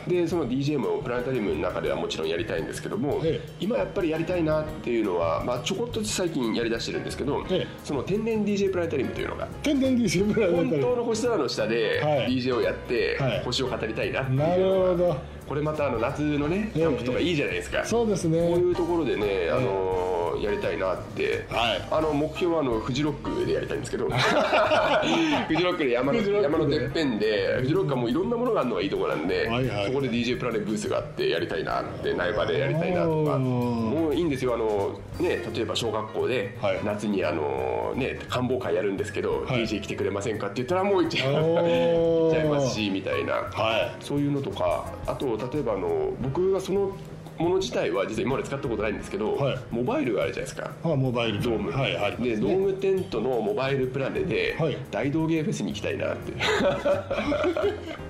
[0.07, 3.49] でその DJ もプラネタリウムの中ではもちろんやりたいんですけども、ええ。
[3.59, 7.67] 今やっぱりやりたいなっていうのは、まあ、ちょこっと最近やりだしてるんですけど、ええ。
[7.83, 10.93] その天然 DJ プラネタリウムというのが天然 DJ プラネ本タリウム。
[10.93, 12.27] 当の星空の下ではい。
[12.37, 13.43] DJ をやってはい。
[13.43, 15.17] 星を語りたいなっていうのがなるほど
[15.51, 20.11] これまたあの夏のねキャンプとかいいじゃないですか、そうですこういねうところでね、あのー
[20.41, 21.87] やりたいなって、はい。
[21.91, 24.09] あの目標はあのフジロックでやりたいんですけど。
[25.47, 33.37] フジロックで山の山のてっぺんでフジロックはもういろんなものがあるのがいいところなんで、はいはいそこで DJ プラネブースがあってやりたいなって苗場でやりたいなとか。
[33.37, 34.55] もういいんですよ。
[34.55, 36.79] あの、ね、例えば小学校ではい。
[36.83, 39.63] 夏にあの、ね、観望会やるんですけど、はい。
[39.63, 43.33] DJ 来てくれませんかって言ったらもう 行っちゃいますしみたいな。
[43.33, 46.95] はそういうのとかあと例えばあの僕がその
[47.41, 49.57] もの自体は実は今まで使ったことないんですけど、はい。
[49.71, 50.67] モバイルがあるじゃないですか。
[50.67, 51.41] いあモバイル。
[51.41, 52.29] ドーム、はいありますね。
[52.29, 54.77] でドームテントのモバイルプラネで、はい。
[54.89, 56.33] 大道芸フェスに行きたいなって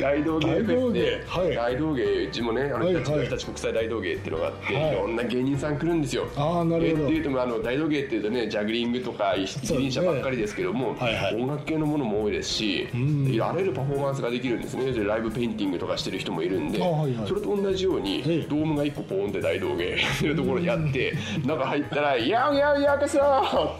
[0.00, 1.24] 大道芸フェスで
[1.56, 2.04] 大道芸。
[2.04, 2.26] はい。
[2.26, 3.04] うちもねあのはいはい。
[3.04, 4.92] 日立国際大道芸っていうのがあって、はい。
[4.92, 6.26] い、ろんな芸人さん来るんですよ。
[6.36, 7.02] あーなるほど。
[7.02, 11.34] えっていうともあの大道芸っていうとねジャグリングとか一輪車ばっかりですけども、はいはい。
[11.34, 13.40] 音楽系のものも多いですし、ん。
[13.42, 14.90] あらゆるパフォーマンスができるんですね。
[14.92, 17.28] でライブペインティングとかしてる人もいるんで、あはいはい。
[17.28, 21.12] それと同じようにええドームが1個ポーンって大道芸っ ていうところにあって
[21.44, 23.18] 中入ったら「ヤウヤウヤクソ!」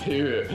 [0.00, 0.54] っていうこ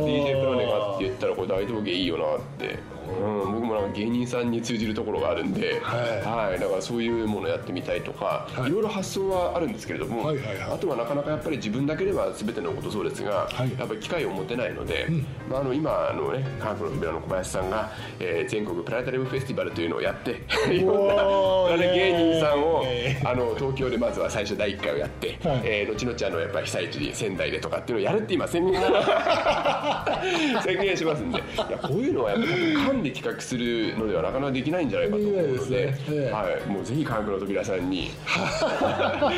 [0.00, 2.78] の DJ プラネがあって言ったらこれ大道芸いいよなって
[3.18, 6.60] うん、僕もなんか芸人さんに通じるところがあるんで、はい。
[6.60, 8.68] だからそういうものやってみたいとか、はい。
[8.68, 10.72] い、ろいろ発想はあるんですけれども、はいはいはい。
[10.74, 13.78] あとはなかなかやっぱり自分だけでは全てのことそうですが、はい。
[13.78, 15.26] やっぱり機会を持てないので、ん。
[15.48, 20.42] まあ、あの今あのね科学の扉の小林さんが、えー全国プラネタリウムフェスティバルというのをやって
[20.72, 22.84] いろんな芸人さんを
[23.24, 25.60] あの東京でまずは最初第1回をやって、はい。
[25.64, 28.80] えー後々あのやっぱり被災地に仙台でとかっていうのをやるって今宣言
[30.62, 31.38] 宣言しますんで。
[31.38, 38.06] いやこういうのはやっぱり缶で企画するのではなかなかできないんじゃないかと思うのでねええはい、もうぜひ科学の扉さんに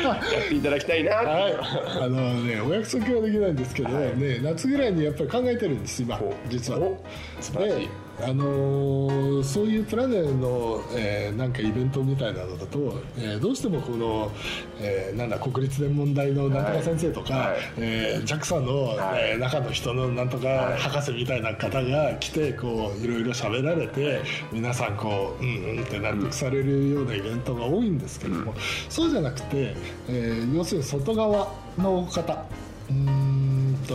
[0.03, 1.55] やっていただきたいなって、はい、
[2.03, 6.79] あのねお約束はできないんですけど、はいね夏ぐらいにやっぱり考えてるんです今お実は。
[6.79, 7.03] お
[7.39, 7.87] 素晴らしい。
[7.87, 7.89] で
[8.21, 14.31] あのーそういうプラネの、えーなんかイベントみたいなのだと、えーどうしてもこの、
[14.79, 17.57] えーなんだ国立天文台のなんとか先生とか、はい。
[17.77, 19.31] えー JAXA の、はい。
[19.31, 20.79] えー中の人のなんとかはい。
[20.79, 28.53] 博士みたいな方が来てこういろいろ喋られて皆さんこううんうんって納得されるようなイベントが多いんですけども、
[28.89, 29.75] そうじゃなくて、
[30.07, 32.45] えー要するに外側の方。
[32.89, 33.22] うーん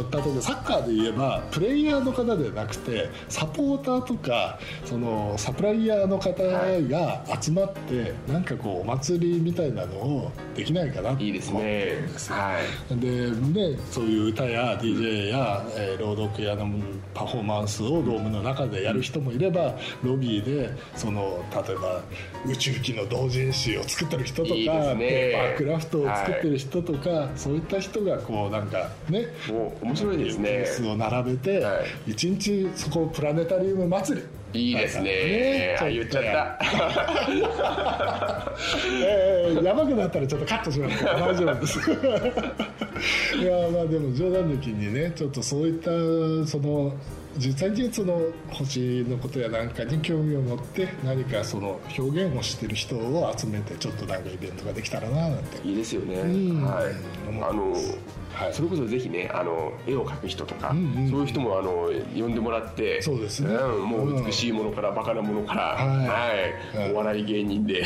[0.04, 6.42] と例えばサッカーで言えばプレイヤーの方ではなくてサポーターとかそのサプライヤーの方
[6.88, 12.36] が集まってなんかこうお祭りみたいなのをできないかなといいです思ってねるんですよ。
[12.36, 12.54] は
[12.90, 12.96] い。
[12.96, 16.68] でね、そういう歌や DJ や、えー朗読やの
[17.14, 22.02] パフォーマンスをドームの中でやる人もいればロビーでその例えば
[22.46, 25.08] 宇宙機の同人誌を作ってる人とかいいですね。
[25.08, 29.26] ペーパークラフトを作ってる人とか、そういった人がこうなんかね
[29.88, 30.50] 面白いですね。
[30.50, 34.26] ブースを並べて、は一日そこプラネタリウム祭り。
[34.52, 35.04] いいですね。
[35.04, 36.58] ねあ言っちゃった。
[39.02, 41.04] えー、やばくなったらちょっとカットします。
[41.04, 41.78] から大丈夫です。
[43.40, 45.90] いやまあでも冗談抜きにねちょっとそういった
[46.46, 46.94] その
[47.36, 48.20] 実際にその
[48.50, 55.66] 星のことやなんかに興味を持って何かその表現をしてる人を集めてちょっとなんかイベントができたらななんて。
[55.66, 56.62] いいですよね、ん。
[56.62, 57.28] はい。
[57.28, 57.72] 思あの
[58.32, 58.54] はい。
[58.54, 63.54] それこそぜひねあの絵を描く人とか、んうんそういう人もあの呼んでもらってそうですね。
[63.54, 66.34] んもう美しいものからバカなものから、は
[66.74, 66.76] い。
[66.76, 66.92] はい。
[66.92, 67.84] お笑い芸人で、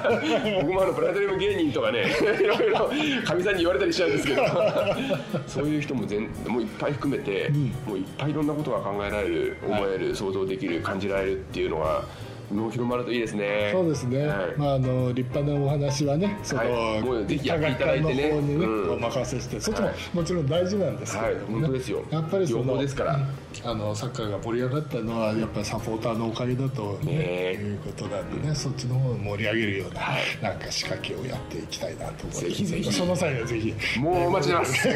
[0.60, 2.04] 僕もあのプラネタリウム芸人とかね
[2.40, 2.90] いろいろ
[3.24, 4.42] かみさんに言われたりしちゃうんですけど。
[5.46, 7.50] そういう人も全もういっぱい含めて、
[7.86, 12.04] もういっぱいいろんなことが考えられる思える、想像できる感じられるっていうのが
[12.50, 13.70] もう広まるといいですね。
[13.72, 14.54] そうですね、はい。
[14.56, 18.30] まあ、あの立派なお話はねその、はいもうぜひや科っていただいね。
[18.30, 18.92] 方にね、うん。
[18.92, 19.96] お任せしてそっちもはい。
[20.14, 21.52] もちろん大事なんですけれども、ね。
[21.54, 21.62] はい。
[21.62, 22.04] 本当ですよ。
[22.10, 23.18] やっぱりそ両の方ですから
[23.64, 30.22] あのサッカーが盛り上がったのはやっぱりサポーターのおかげだと、ねいうことなんでね、そっちの方を盛り上げるような、はい。
[30.42, 32.40] なんか仕掛けをやっていきたいなと思います。
[32.42, 32.92] ぜひぜひ。
[32.92, 33.74] その際にはぜひ。
[33.98, 34.88] もうお待ちます。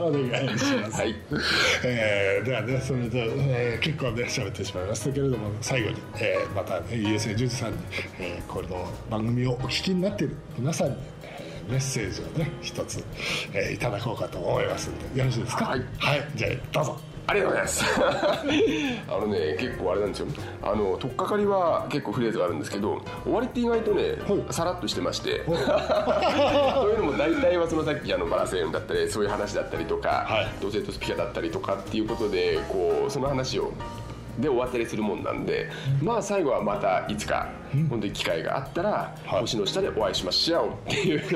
[0.00, 0.22] お願
[0.54, 1.14] いします、はい。
[1.84, 7.78] えーではねそれで、えー結構ね喋ってしまいましたけれども最後に、えーまたね家瀬淳二さんに、
[8.20, 13.04] えーこの番組をお聞きになっている皆さんに、えーメッセージをね一つ、
[13.52, 15.66] えーいただこうかと思いますのでよろしいですか？
[15.66, 15.82] はい。
[16.34, 17.84] じゃあどうぞありがとうございます。
[19.08, 20.26] あのね結構あれなんですよ。
[20.62, 25.44] あの取っかかりは結構フレーズがあるんですけど終わりって意外とね、はいさらっとしてまして。
[25.46, 25.56] そう。
[26.90, 30.48] いうのも大体はそのさっきあのバラセーンだったりそういう話だったりとか、はい。
[30.60, 33.72] 同性とスピカだったりとかっていうことでこうその話を
[34.38, 35.68] で終わったりするもんなんで、
[36.02, 37.48] まあ最後はまたいつか
[37.88, 39.40] 本当に機会があったら、はい。
[39.40, 41.20] 星の下でお会いしましょうっていう。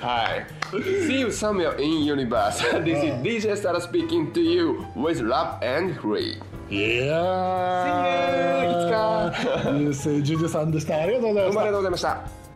[0.00, 0.46] はい。
[0.72, 2.58] See you somewhere in universe.
[2.84, 6.40] This is DJ Star speaking to you with love and free.
[6.70, 8.70] いやー See you.
[8.70, 9.32] いつか。
[10.02, 10.96] ジュジュさんでした。
[10.96, 11.60] ありがとうございました。
[11.60, 12.49] ありがとうございました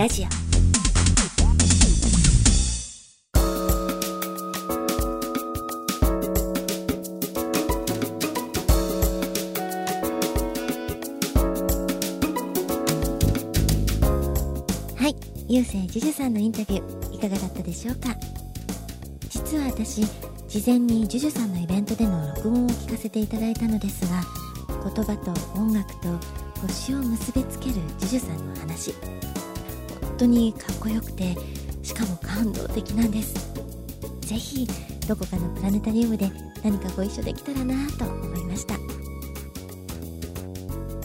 [0.00, 0.24] ラジオ。
[14.96, 15.14] はい
[15.48, 18.16] ゆうせいじゅじゅさんのインタビューいかがだったでしょうか？
[19.28, 20.06] 実は私
[20.48, 24.22] 事前にジュジュさんのイベントでの録音を聞かせていただいたのですが
[24.82, 26.08] 言葉と音楽と
[26.62, 28.94] 星を結びつけるジュジュさんの話。
[30.20, 31.34] 当にかっこよくて
[31.82, 33.34] しかも感動的なんです。
[34.20, 34.68] ぜひ
[35.08, 36.30] どこかのプラネタリウムで
[36.62, 38.74] 何かご一緒できたらなと思いました。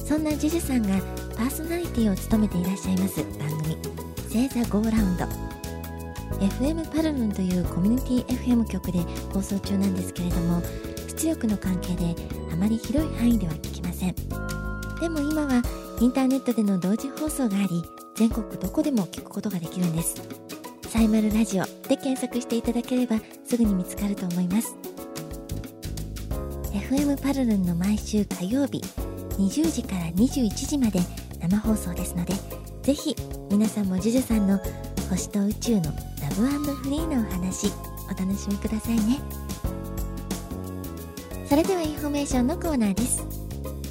[0.05, 0.99] そんなジュジュさんが
[1.35, 3.77] パーソナリティを務めていらっしゃいます番組
[4.31, 5.25] 「星座ゴーラウンド」
[6.45, 8.99] FM パルムンというコミュニティ FM 局で
[9.33, 10.61] 放送中なんですけれども
[11.07, 12.15] 出力の関係で
[12.53, 14.15] あまり広い範囲では聞きません。
[14.99, 15.63] でも今は
[15.99, 17.83] インターネットでの同時放送があり
[18.15, 20.15] 全国どこでも聞くことができるんです。
[20.89, 24.75] サイマルラジオで検索していただければすぐに見つかると思います。
[26.71, 28.81] FM パルルンの毎週火曜日
[29.37, 30.99] 20時から21時まで
[31.41, 32.33] 生放送ですので
[32.83, 33.15] ぜひ
[33.49, 34.59] 皆さんも JUJU さんの
[35.09, 35.91] 星と宇宙のラ
[36.37, 37.67] ブフリーのお話
[38.05, 39.19] お楽しみくださいね。
[41.49, 43.25] それではインフォメーションのコーナーです。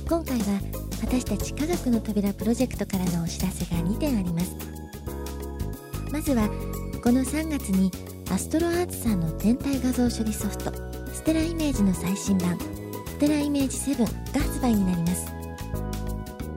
[0.09, 4.57] 今回は私たち科学の扉プロジェクトからのお知らせが2点あります。
[6.11, 6.49] まずは
[7.03, 7.91] この3月に
[8.33, 10.73] アストロアーツさんの天体画像処理ソフト
[11.13, 15.27] ステライメージの最新版ステライメージ7が発売になります。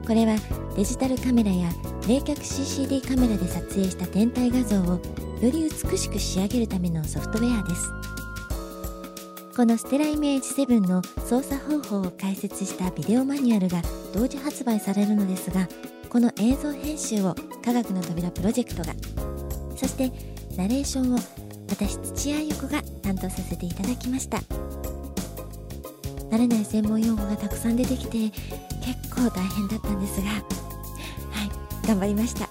[0.06, 0.38] これは
[0.74, 1.68] デジタルカメラや
[2.08, 5.00] 冷却 CCD カメラで撮影した天体画像をよ
[5.42, 7.97] り美しく仕上げるためのソフトウェアです。
[9.58, 13.82] このステライメージ7の操作方法を解説したビデオマニュアルが
[14.14, 15.66] 同時発売されるのですが
[16.08, 17.34] この映像編集を
[17.64, 18.94] 科学の扉プロジェクトが。
[19.76, 20.12] そして
[20.56, 21.18] ナレーションを
[21.68, 24.38] 私土屋ゆ子が担当させていただきました。
[26.30, 30.38] 慣れない専門用語がたくさん出てきて結構大変だったんですがは
[31.82, 32.48] い頑張りました。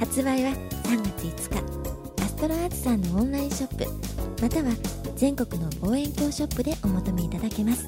[0.00, 0.52] 発売は
[0.84, 1.54] 3月5
[2.16, 2.24] 日。
[2.24, 3.84] アストロアーツさんのオンラインショップ
[4.40, 4.72] または
[5.22, 7.86] 全国の望遠鏡ショップでお求めいただけます。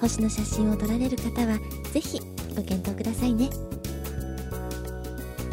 [0.00, 1.58] 星の写真を撮られる方は
[1.92, 2.20] 是非
[2.54, 3.50] ご検討くださいね。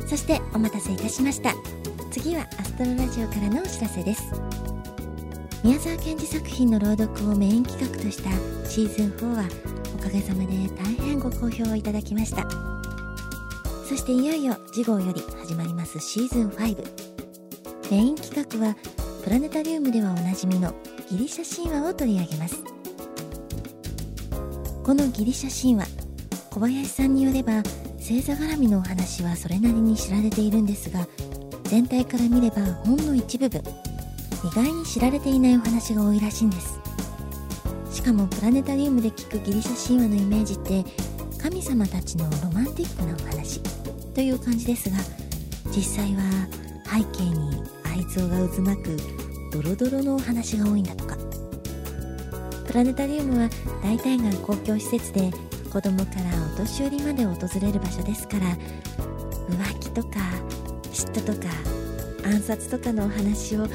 [0.08, 1.56] そしてお待たせいたしました。
[2.12, 4.22] 次はアストロラジオからのお知らせです。
[5.64, 8.30] 宮沢賢治作品の朗読をメイン企画とした
[8.70, 9.46] シーズン4は
[9.96, 12.48] おかげさまで大変ご好評をいただきました。
[13.88, 17.10] そしていよいよ次号より始まりますシーズン5
[17.90, 18.76] メイン企画は
[19.24, 20.74] プラネタリウムではおなじみの
[21.12, 22.64] ギリシャ神話を取り上げます。
[24.84, 25.88] このギリシャ神話
[26.50, 27.62] 小林さんによれば
[27.98, 31.08] 星座絡みのお話はそれなりに知られているんですが
[31.66, 36.80] 全体から見ればほんの一部分意外に知られていないお話が多いらしいんです。
[37.92, 40.86] しかもプラネタリウムで聞くギリシャ神話のイメージって
[41.38, 43.60] 神様たちのロマンティックなお話
[44.16, 44.98] という感じですが
[45.76, 46.22] 実際は
[46.86, 48.98] 背景に愛憎が渦巻く
[49.52, 51.18] ドロドロのお話が多いんだとか。
[52.66, 53.50] プラネタリウムは
[53.84, 55.32] 大体が公共施設で
[55.74, 58.46] 子供からお年寄りまで訪れる場所ですから
[59.50, 60.20] 浮気とか
[60.94, 61.50] 嫉妬とか
[62.24, 63.70] 暗殺とかのお話を、うん、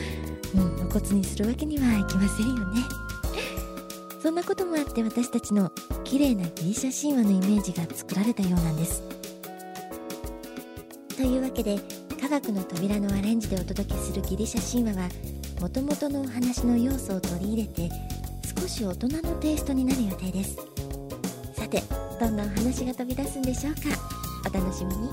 [0.76, 2.82] 露骨にするわけにはいきませんよね。
[4.22, 5.70] そんなこともあって私たちの
[6.04, 9.02] 綺麗なギリシャ神話のイメージが作られたようなんです。
[11.16, 11.78] というわけで
[12.24, 15.10] 科学の扉のアレンジでお届けするギリシャ神話は
[15.60, 17.90] もともとのお話の要素を取り入れて
[18.58, 20.56] 少し大人のテイストになる予定です。
[21.52, 21.82] さて
[22.18, 23.80] どんなお話が飛び出すんでしょうか？
[24.48, 25.10] お楽しみに。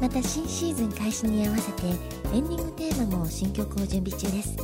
[0.00, 1.86] また新シーズン開始に合わせて
[2.34, 4.56] エンディングテーマも新曲を準備中です。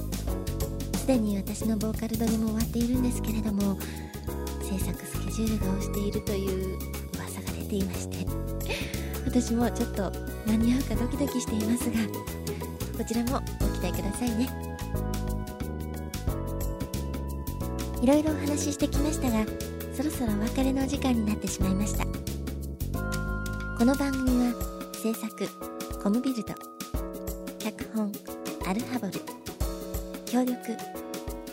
[0.98, 3.78] すでに私のボーカル撮りも終わっているんですけれども
[4.60, 6.78] 制作スケジュールが押しているという
[7.14, 8.43] 噂が出ていまして。
[9.34, 10.12] 私もちょっと
[10.46, 11.96] 間に合うかドキドキしていますが
[12.96, 14.48] こちらもご期待くださいね。
[18.00, 19.44] いろいろお話ししてきましたが
[19.92, 22.04] そろそろお別れのお時間になってしまいました。
[23.76, 24.54] この番組は
[25.02, 25.48] 制作
[26.00, 26.54] コムビルド
[27.58, 28.12] 脚本
[28.68, 29.14] アルハボル
[30.26, 30.56] 協力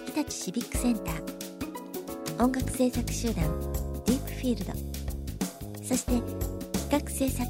[0.05, 3.43] 日立シビックセンター音楽制作集団
[4.05, 4.73] ディープフィールド
[5.83, 6.60] そして
[6.91, 7.49] 企画制作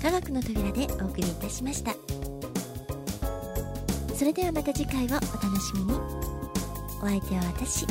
[0.00, 1.94] 科学の扉でお送りいたしました。
[4.16, 5.20] それではまた次回をお楽
[5.60, 5.92] しみに。
[7.02, 7.84] お相手は私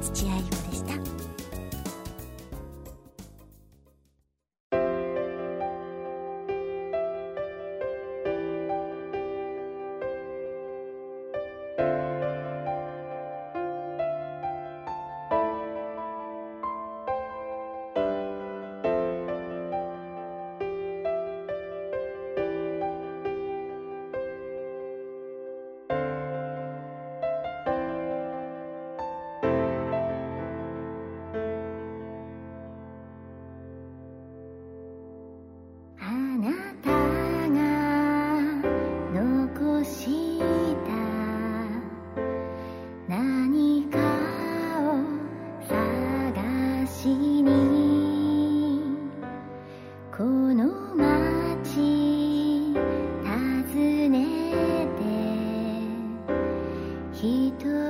[0.00, 0.61] 土屋ゆ子
[57.22, 57.81] 一人